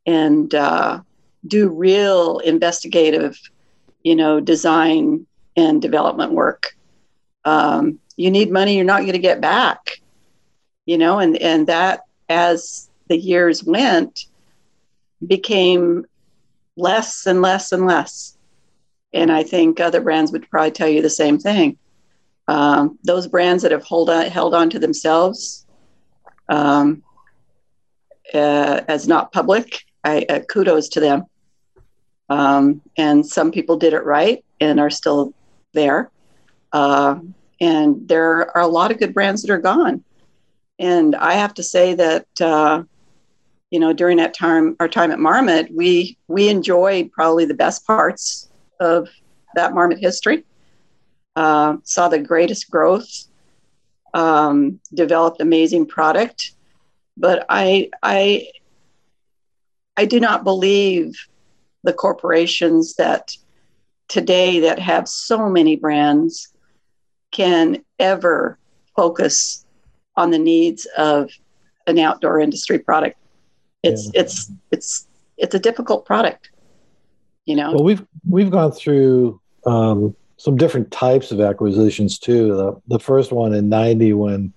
[0.05, 1.01] and uh,
[1.45, 3.39] do real investigative,
[4.03, 5.25] you know, design
[5.55, 6.75] and development work.
[7.45, 10.01] Um, you need money you're not going to get back,
[10.85, 14.25] you know, and and that as the years went
[15.25, 16.05] became
[16.75, 18.37] less and less and less.
[19.13, 21.77] And I think other brands would probably tell you the same thing.
[22.47, 25.65] Um, those brands that have hold on, held on to themselves
[26.49, 27.03] um,
[28.33, 31.25] uh, as not public, I, uh, kudos to them
[32.29, 35.33] Um, and some people did it right and are still
[35.73, 36.09] there.
[36.71, 37.19] Uh,
[37.61, 40.03] and there are a lot of good brands that are gone.
[40.79, 42.83] And I have to say that, uh,
[43.71, 47.85] you know, during that time, our time at Marmot, we we enjoyed probably the best
[47.85, 48.49] parts
[48.79, 49.07] of
[49.55, 50.43] that Marmot history.
[51.35, 53.27] Uh, saw the greatest growth,
[54.13, 56.51] um, developed amazing product,
[57.17, 58.47] but I I
[59.97, 61.15] I do not believe
[61.83, 63.35] the corporations that
[64.07, 66.49] today that have so many brands
[67.31, 68.57] can ever
[68.95, 69.65] focus
[70.15, 71.31] on the needs of
[71.87, 73.17] an outdoor industry product.
[73.81, 74.21] It's yeah.
[74.21, 75.07] it's it's
[75.37, 76.51] it's a difficult product.
[77.45, 77.73] You know.
[77.73, 82.55] Well, we've we've gone through um, some different types of acquisitions too.
[82.55, 84.53] The, the first one in '90 when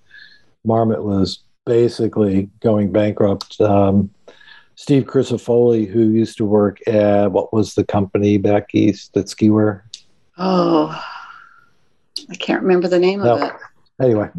[0.63, 3.59] Marmot was basically going bankrupt.
[3.59, 4.09] Um,
[4.77, 9.81] Steve Crisafulli, who used to work at what was the company back east at Skiwear?
[10.37, 11.03] Oh,
[12.29, 13.37] I can't remember the name no.
[13.37, 13.53] of it.
[13.99, 14.29] Anyway,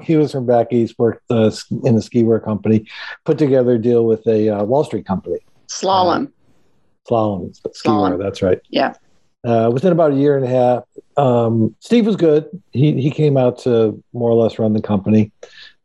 [0.04, 1.50] he was from back east, worked uh,
[1.82, 2.86] in a skiwear company,
[3.24, 5.38] put together a deal with a uh, Wall Street company.
[5.66, 6.26] Slalom.
[6.26, 8.60] Uh, slalom, skiwear, that's right.
[8.70, 8.94] Yeah.
[9.42, 10.84] Uh, within about a year and a half,
[11.16, 12.48] um, Steve was good.
[12.70, 15.32] He he came out to more or less run the company.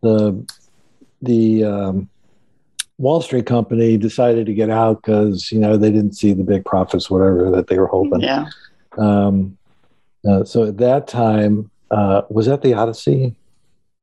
[0.01, 0.47] The
[1.23, 2.09] the um,
[2.99, 6.65] Wall Street company decided to get out because you know they didn't see the big
[6.65, 8.19] profits, whatever that they were hoping.
[8.19, 8.47] Yeah.
[8.97, 9.57] Um,
[10.29, 13.35] uh, so at that time, uh, was that the Odyssey?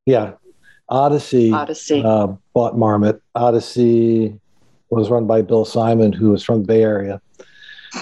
[0.06, 0.32] Yeah,
[0.88, 1.52] Odyssey.
[1.52, 3.20] Odyssey uh, bought Marmot.
[3.34, 4.40] Odyssey
[4.88, 7.20] was run by Bill Simon, who was from the Bay Area.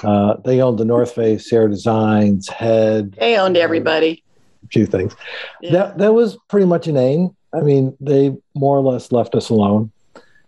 [0.04, 3.16] Uh, they owned the North Face, Sierra Designs, Head.
[3.18, 4.22] They owned everybody.
[4.64, 5.14] A few things.
[5.60, 5.72] Yeah.
[5.72, 7.36] That that was pretty much an aim.
[7.52, 9.90] I mean, they more or less left us alone.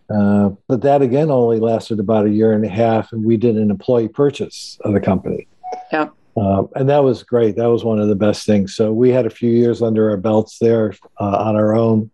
[0.09, 3.57] Uh, but that again only lasted about a year and a half, and we did
[3.57, 5.49] an employee purchase of the company.
[5.93, 6.09] Yeah.
[6.37, 7.57] Um, and that was great.
[7.57, 8.75] That was one of the best things.
[8.77, 12.11] So we had a few years under our belts there uh, on our own.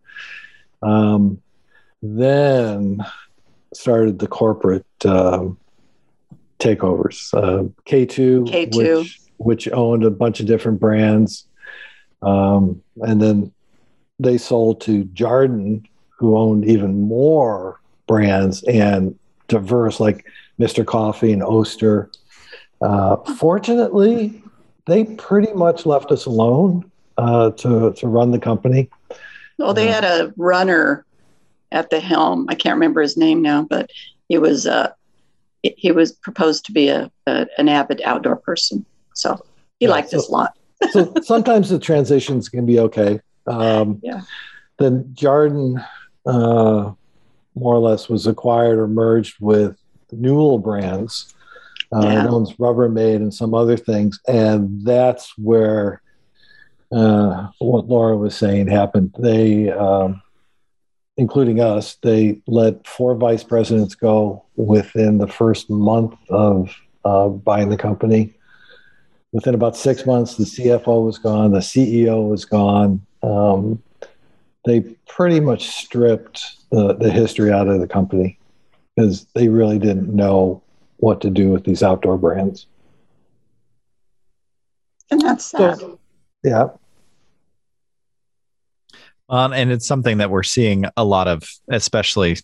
[0.81, 1.43] Um,
[2.03, 3.05] then
[3.75, 5.59] started the corporate um,
[6.59, 7.35] takeovers.
[7.35, 8.99] Uh, K2, K2.
[8.99, 11.47] Which, which, owned a bunch of different brands.
[12.23, 13.53] Um, and then
[14.21, 15.85] they sold to Jarden,
[16.17, 20.27] who owned even more brands and diverse, like
[20.59, 20.85] Mr.
[20.85, 22.11] Coffee and Oster.
[22.81, 24.43] Uh, fortunately,
[24.87, 28.91] they pretty much left us alone uh, to to run the company.
[29.59, 31.05] Well, they uh, had a runner
[31.71, 32.47] at the helm.
[32.49, 33.91] I can't remember his name now, but
[34.29, 34.93] he was uh,
[35.63, 38.85] he was proposed to be a, a an avid outdoor person,
[39.15, 39.35] so
[39.79, 40.59] he yeah, liked so, us a lot.
[40.91, 43.21] so sometimes the transitions can be okay.
[43.47, 44.23] Um, yeah.
[44.79, 45.85] Then Jarden,
[46.27, 46.93] uh,
[47.55, 49.77] more or less, was acquired or merged with
[50.11, 51.35] Newell brands
[51.93, 52.25] uh, yeah.
[52.25, 56.01] It owns Rubbermaid and some other things, and that's where
[56.91, 59.15] uh, what Laura was saying happened.
[59.19, 60.23] They, um,
[61.19, 66.75] including us, they let four vice presidents go within the first month of
[67.05, 68.33] uh, buying the company.
[69.33, 73.05] Within about six months, the CFO was gone, the CEO was gone.
[73.23, 73.83] Um,
[74.65, 78.39] they pretty much stripped the, the history out of the company
[78.97, 80.61] because they really didn't know
[80.97, 82.67] what to do with these outdoor brands.
[85.11, 85.79] And that's sad.
[85.79, 86.01] So,
[86.43, 86.69] yeah.
[89.29, 92.39] Um, and it's something that we're seeing a lot of, especially,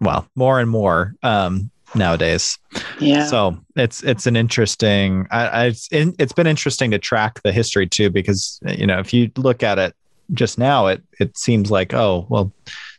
[0.00, 2.58] well, more and more um, nowadays.
[3.00, 3.26] Yeah.
[3.26, 5.26] So it's it's an interesting.
[5.30, 8.98] I, I it's, in, it's been interesting to track the history too, because you know
[8.98, 9.94] if you look at it
[10.32, 12.52] just now, it it seems like oh well,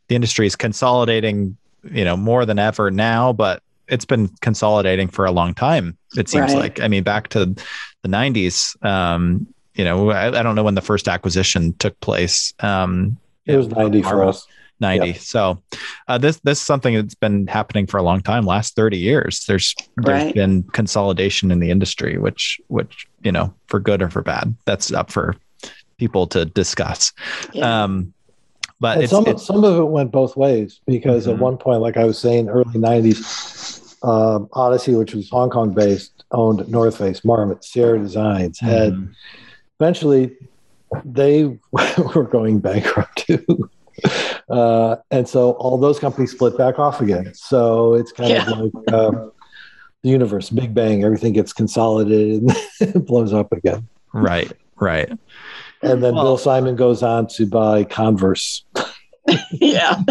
[0.10, 1.56] the industry is consolidating,
[1.90, 5.98] you know, more than ever now, but it's been consolidating for a long time.
[6.18, 6.60] It seems right.
[6.60, 6.80] like.
[6.82, 8.84] I mean, back to the '90s.
[8.86, 12.54] Um, you know, I, I, don't know when the first acquisition took place.
[12.60, 14.46] Um, it was '90 for us.
[14.82, 15.08] 90.
[15.08, 15.18] Yep.
[15.18, 15.62] So
[16.08, 18.46] uh, this this is something that's been happening for a long time.
[18.46, 20.34] Last 30 years, there's there's right.
[20.34, 24.92] been consolidation in the industry, which which you know, for good or for bad, that's
[24.92, 25.36] up for
[25.98, 27.12] people to discuss.
[27.54, 27.84] Yeah.
[27.84, 28.14] Um,
[28.80, 31.36] but it's, some it's, some of it went both ways because mm-hmm.
[31.36, 35.74] at one point, like I was saying, early '90s, uh, Odyssey, which was Hong Kong
[35.74, 39.12] based, owned North Face, Marmot, Sierra Designs, had mm-hmm.
[39.80, 40.36] eventually
[41.06, 41.58] they
[42.16, 43.70] were going bankrupt too.
[44.50, 47.32] Uh, and so all those companies split back off again.
[47.36, 48.50] So it's kind yeah.
[48.50, 49.12] of like uh,
[50.02, 52.50] the universe, Big Bang, everything gets consolidated
[52.80, 53.88] and blows up again.
[54.14, 55.10] Right, right.
[55.82, 58.66] And then well, Bill Simon goes on to buy Converse.
[59.52, 60.02] yeah.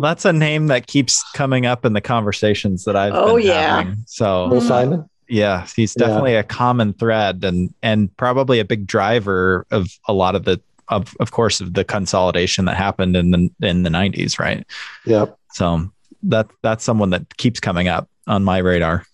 [0.00, 3.76] That's a name that keeps coming up in the conversations that I've oh, yeah.
[3.76, 4.04] Having.
[4.06, 5.08] So Bill Simon?
[5.28, 6.40] Yeah, he's definitely yeah.
[6.40, 11.14] a common thread and and probably a big driver of a lot of the of
[11.20, 14.66] of course of the consolidation that happened in the in the 90s, right?
[15.06, 15.38] Yep.
[15.52, 15.90] So
[16.24, 19.06] that that's someone that keeps coming up on my radar.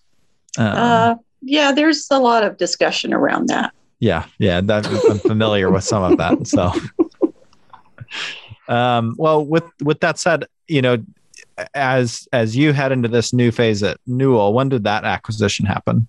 [0.57, 3.73] Um, uh, yeah, there's a lot of discussion around that.
[4.01, 6.47] Yeah, yeah, that, I'm familiar with some of that.
[6.47, 6.73] So,
[8.69, 10.99] um, well, with with that said, you know,
[11.75, 16.09] as as you head into this new phase at Newell, when did that acquisition happen?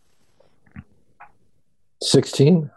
[2.01, 2.69] 16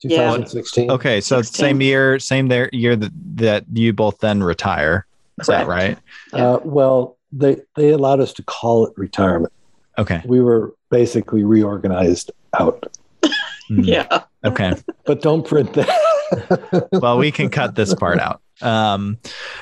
[0.00, 1.64] 2016 okay so 16.
[1.64, 5.06] same year same there year that, that you both then retire.
[5.38, 5.66] Is Correct.
[5.66, 5.98] that right
[6.32, 9.52] uh, well they they allowed us to call it retirement.
[9.98, 10.22] Okay.
[10.24, 12.96] We were basically reorganized out.
[13.22, 13.32] Mm.
[13.84, 14.24] yeah.
[14.44, 14.74] Okay.
[15.04, 16.88] But don't print that.
[16.92, 19.18] Well we can cut this part out um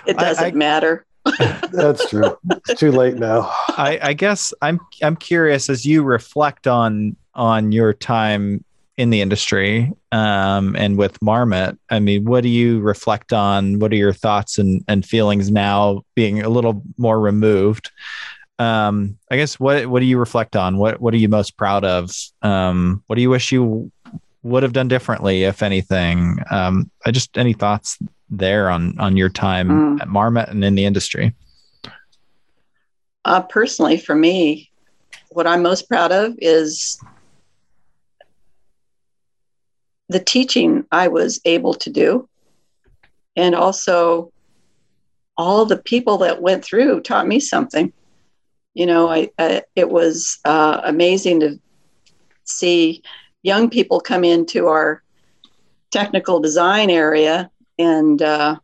[0.07, 1.07] it doesn't I, I, matter
[1.73, 2.37] that's true
[2.69, 7.73] it's too late now I, I guess i'm i'm curious as you reflect on on
[7.73, 8.65] your time
[8.97, 11.79] in the industry um, and with Marmot.
[11.91, 13.79] I mean, what do you reflect on?
[13.79, 17.91] What are your thoughts and, and feelings now being a little more removed?
[18.59, 20.77] Um, I guess what what do you reflect on?
[20.77, 22.11] What what are you most proud of?
[22.43, 23.91] Um, what do you wish you
[24.43, 26.39] would have done differently, if anything?
[26.51, 27.99] Um, I just any thoughts
[28.33, 30.01] there on on your time mm.
[30.01, 31.35] at Marmot and in the industry?
[33.25, 34.71] Uh, personally, for me,
[35.31, 37.01] what I'm most proud of is
[40.09, 42.29] the teaching I was able to do.
[43.37, 44.33] And also,
[45.39, 47.93] all the people that went through taught me something.
[48.75, 51.61] You know, I, I it was uh, amazing to
[52.45, 53.03] see
[53.43, 55.03] young people come into our
[55.91, 58.57] technical design area, and uh,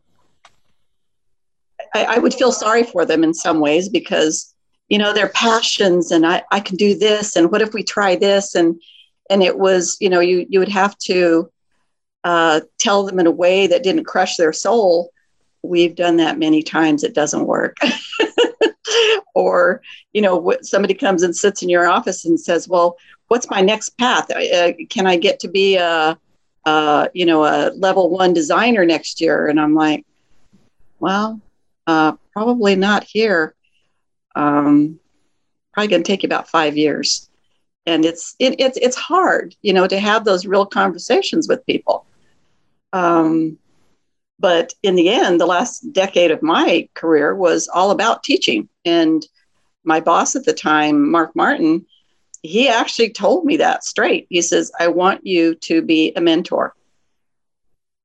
[1.93, 4.53] I, I would feel sorry for them in some ways because
[4.87, 8.15] you know their passions and I, I can do this and what if we try
[8.15, 8.55] this?
[8.55, 8.81] And
[9.29, 11.51] and it was you know you you would have to
[12.23, 15.11] uh, tell them in a way that didn't crush their soul
[15.61, 17.03] we've done that many times.
[17.03, 17.77] It doesn't work.
[19.35, 19.81] Or
[20.11, 22.97] you know somebody comes and sits in your office and says well
[23.27, 24.29] what's my next path?
[24.31, 26.17] Uh, can i get to be a,
[26.69, 30.05] a, you know a level one designer next year and i'm like
[30.99, 31.39] well
[31.87, 33.55] uh, probably not here
[34.35, 34.99] um,
[35.73, 37.29] probably going to take you about five years
[37.89, 42.05] and it's it, it's it's hard, you know, to have those real conversations with people.
[42.93, 43.57] Um,
[44.39, 48.69] but in the end, the last decade of my career was all about teaching.
[48.85, 49.25] And
[49.83, 51.85] my boss at the time, Mark Martin,
[52.41, 54.27] he actually told me that straight.
[54.29, 56.73] He says, I want you to be a mentor.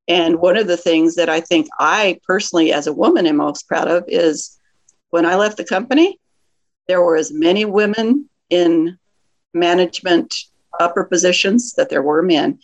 [0.09, 3.66] And one of the things that I think I personally, as a woman, am most
[3.68, 4.59] proud of is
[5.11, 6.18] when I left the company,
[6.89, 8.99] there were as many women in
[9.55, 10.35] management
[10.78, 12.59] upper positions that there were men.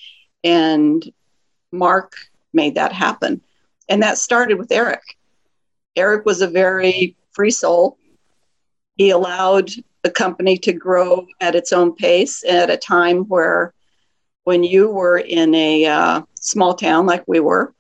[0.45, 1.03] And
[1.73, 2.15] Mark
[2.53, 3.41] made that happen.
[3.89, 5.03] And that started with Eric.
[5.97, 7.97] Eric was a very free soul.
[8.97, 9.71] He allowed
[10.03, 13.75] the company to grow at its own pace at a time where,
[14.45, 17.75] when you were in a uh, small town like we were,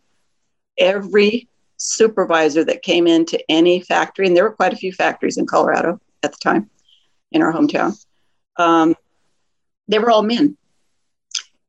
[0.78, 1.48] every
[1.78, 5.98] supervisor that came into any factory, and there were quite a few factories in Colorado
[6.22, 6.68] at the time
[7.32, 7.96] in our hometown,
[8.56, 8.94] um,
[9.88, 10.56] they were all men.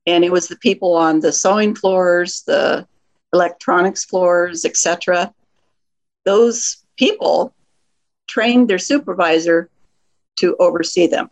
[0.06, 2.88] And it was the people on the sewing floors, the
[3.34, 5.34] electronics floors, etc.
[6.26, 7.54] Those people
[8.28, 9.70] trained their supervisor
[10.42, 11.30] to oversee them.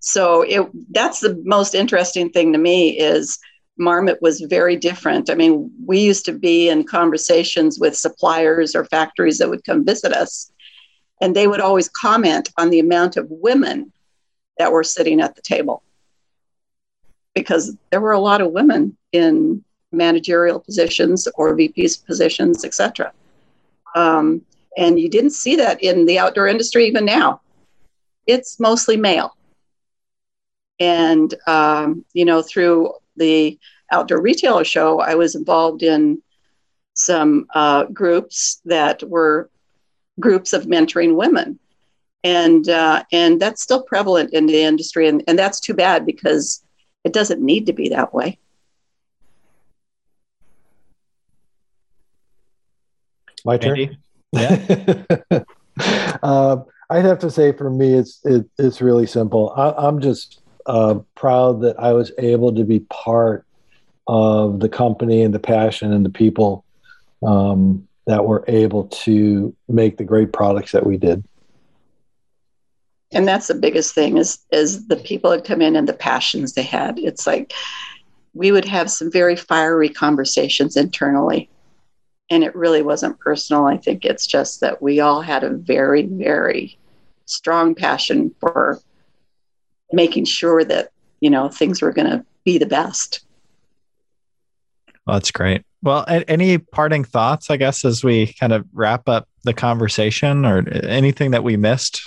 [0.00, 3.38] So it, that's the most interesting thing to me is
[3.78, 5.30] Marmot was very different.
[5.30, 9.84] I mean, we used to be in conversations with suppliers or factories that would come
[9.84, 10.52] visit us,
[11.20, 13.92] and they would always comment on the amount of women
[14.58, 15.82] that were sitting at the table
[17.34, 23.12] because there were a lot of women in managerial positions or VPs positions, etc.
[23.94, 24.42] Um,
[24.76, 27.41] and you didn't see that in the outdoor industry even now.
[28.26, 29.36] It's mostly male.
[30.78, 33.58] And, um, you know, through the
[33.90, 36.22] outdoor retailer show, I was involved in
[36.94, 39.50] some uh, groups that were
[40.20, 41.58] groups of mentoring women
[42.24, 46.62] and uh, and that's still prevalent in the industry, and, and that's too bad because
[47.04, 48.38] it doesn't need to be that way.
[53.44, 53.98] My turn.
[54.34, 55.18] Yeah.
[56.22, 56.56] uh,
[56.92, 59.50] I'd have to say for me, it's it, it's really simple.
[59.56, 63.46] I, am just uh, proud that I was able to be part
[64.06, 66.66] of the company and the passion and the people
[67.22, 71.24] um, that were able to make the great products that we did.
[73.12, 76.52] and that's the biggest thing is is the people that come in and the passions
[76.52, 76.98] they had.
[76.98, 77.54] It's like
[78.34, 81.48] we would have some very fiery conversations internally.
[82.28, 83.64] And it really wasn't personal.
[83.66, 86.78] I think it's just that we all had a very, very
[87.32, 88.80] strong passion for
[89.92, 93.24] making sure that, you know, things were going to be the best.
[95.06, 95.64] Well, that's great.
[95.82, 100.68] Well, any parting thoughts, I guess, as we kind of wrap up the conversation or
[100.68, 102.00] anything that we missed?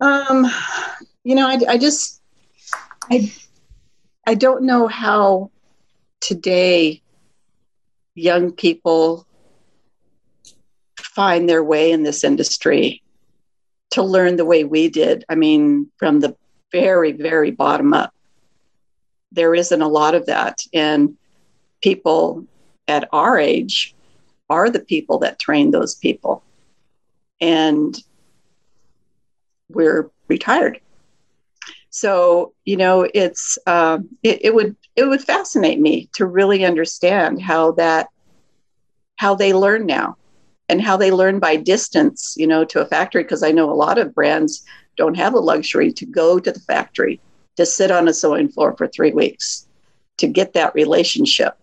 [0.00, 0.46] Um,
[1.24, 2.22] you know, I, I just,
[3.10, 3.32] I,
[4.24, 5.50] I don't know how
[6.20, 7.02] today
[8.14, 9.25] young people
[11.16, 13.02] find their way in this industry
[13.90, 15.24] to learn the way we did.
[15.28, 16.36] I mean, from the
[16.70, 18.12] very, very bottom up
[19.32, 20.62] there isn't a lot of that.
[20.72, 21.16] And
[21.82, 22.46] people
[22.88, 23.94] at our age
[24.48, 26.42] are the people that train those people.
[27.40, 27.96] And
[29.68, 30.80] we're retired.
[31.90, 37.40] So, you know, it's um, it, it would it would fascinate me to really understand
[37.40, 38.08] how that
[39.16, 40.16] how they learn now
[40.68, 43.22] and how they learn by distance, you know, to a factory.
[43.22, 44.64] Because I know a lot of brands
[44.96, 47.20] don't have the luxury to go to the factory
[47.56, 49.66] to sit on a sewing floor for three weeks
[50.18, 51.56] to get that relationship.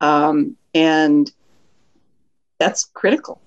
[0.00, 1.30] Um, and
[2.58, 3.40] that's critical.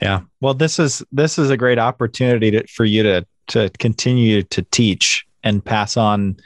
[0.00, 0.22] Yeah.
[0.40, 4.62] Well, this is this is a great opportunity to, for you to to continue to
[4.62, 6.36] teach and pass on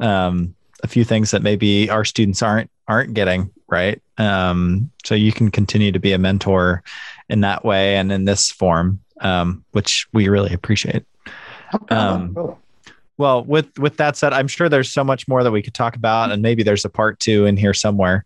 [0.00, 4.00] um, a few things that maybe our students aren't aren't getting right.
[4.16, 6.82] Um, so you can continue to be a mentor
[7.28, 11.04] in that way and in this form, um, which we really appreciate.
[11.90, 12.56] Um,
[13.18, 15.96] well, with with that said, I'm sure there's so much more that we could talk
[15.96, 18.24] about, and maybe there's a part two in here somewhere.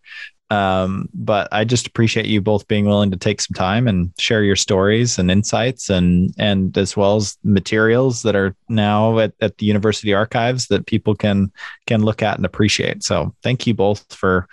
[0.51, 4.43] Um, but I just appreciate you both being willing to take some time and share
[4.43, 9.57] your stories and insights, and and as well as materials that are now at, at
[9.57, 11.51] the university archives that people can
[11.87, 13.03] can look at and appreciate.
[13.03, 14.47] So thank you both for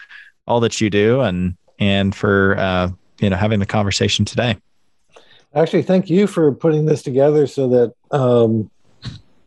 [0.49, 2.89] all that you do and and for uh,
[3.19, 4.57] you know having the conversation today.
[5.55, 8.69] Actually, thank you for putting this together so that um,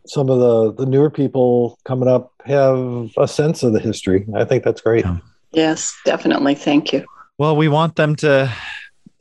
[0.07, 4.25] some of the the newer people coming up have a sense of the history.
[4.33, 5.05] I think that's great.
[5.51, 6.55] Yes, definitely.
[6.55, 7.05] Thank you.
[7.37, 8.51] Well, we want them to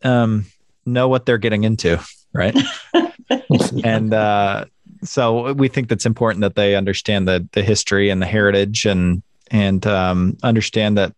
[0.03, 0.47] um,
[0.87, 2.01] know what they're getting into,
[2.33, 2.57] right?
[3.85, 4.65] and uh,
[5.03, 9.23] so we think that's important that they understand the the history and the heritage and
[9.51, 11.15] and um, understand that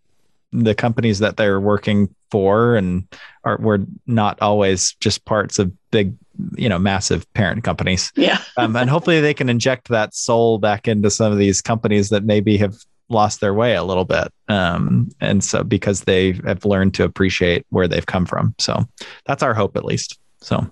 [0.62, 3.06] the companies that they're working for and
[3.44, 6.14] are were not always just parts of big
[6.56, 8.12] you know massive parent companies.
[8.16, 8.38] Yeah.
[8.56, 12.22] Um, and hopefully they can inject that soul back into some of these companies that
[12.22, 12.76] maybe have
[13.08, 14.32] lost their way a little bit.
[14.48, 18.54] Um, and so because they have learned to appreciate where they've come from.
[18.60, 18.84] So
[19.26, 20.20] that's our hope at least.
[20.40, 20.70] So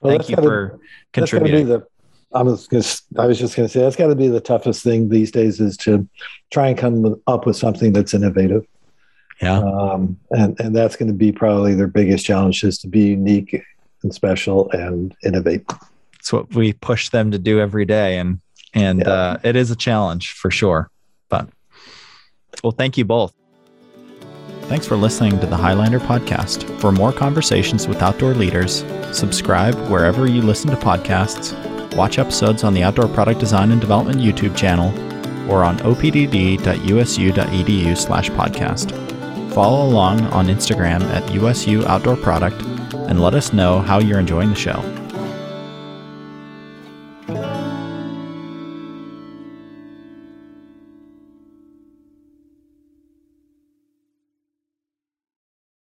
[0.00, 0.80] well, thank you gotta, for
[1.14, 1.68] contributing.
[1.68, 1.86] the,
[2.34, 2.84] I was gonna,
[3.18, 5.60] I was just going to say that's got to be the toughest thing these days
[5.60, 6.06] is to
[6.52, 8.66] try and come up with something that's innovative.
[9.42, 13.00] Yeah, um, and and that's going to be probably their biggest challenge is to be
[13.00, 13.62] unique
[14.02, 15.64] and special and innovate.
[16.18, 18.40] It's what we push them to do every day, and
[18.74, 19.10] and yeah.
[19.10, 20.90] uh, it is a challenge for sure.
[21.28, 21.48] But
[22.62, 23.34] well, thank you both.
[24.62, 26.64] Thanks for listening to the Highlander podcast.
[26.80, 28.82] For more conversations with outdoor leaders,
[29.12, 31.54] subscribe wherever you listen to podcasts,
[31.96, 34.88] watch episodes on the Outdoor Product Design and Development YouTube channel,
[35.50, 36.58] or on opdd.usu.edu
[37.98, 39.03] slash podcast.
[39.54, 42.60] Follow along on Instagram at USU Outdoor Product
[43.08, 45.03] and let us know how you're enjoying the show.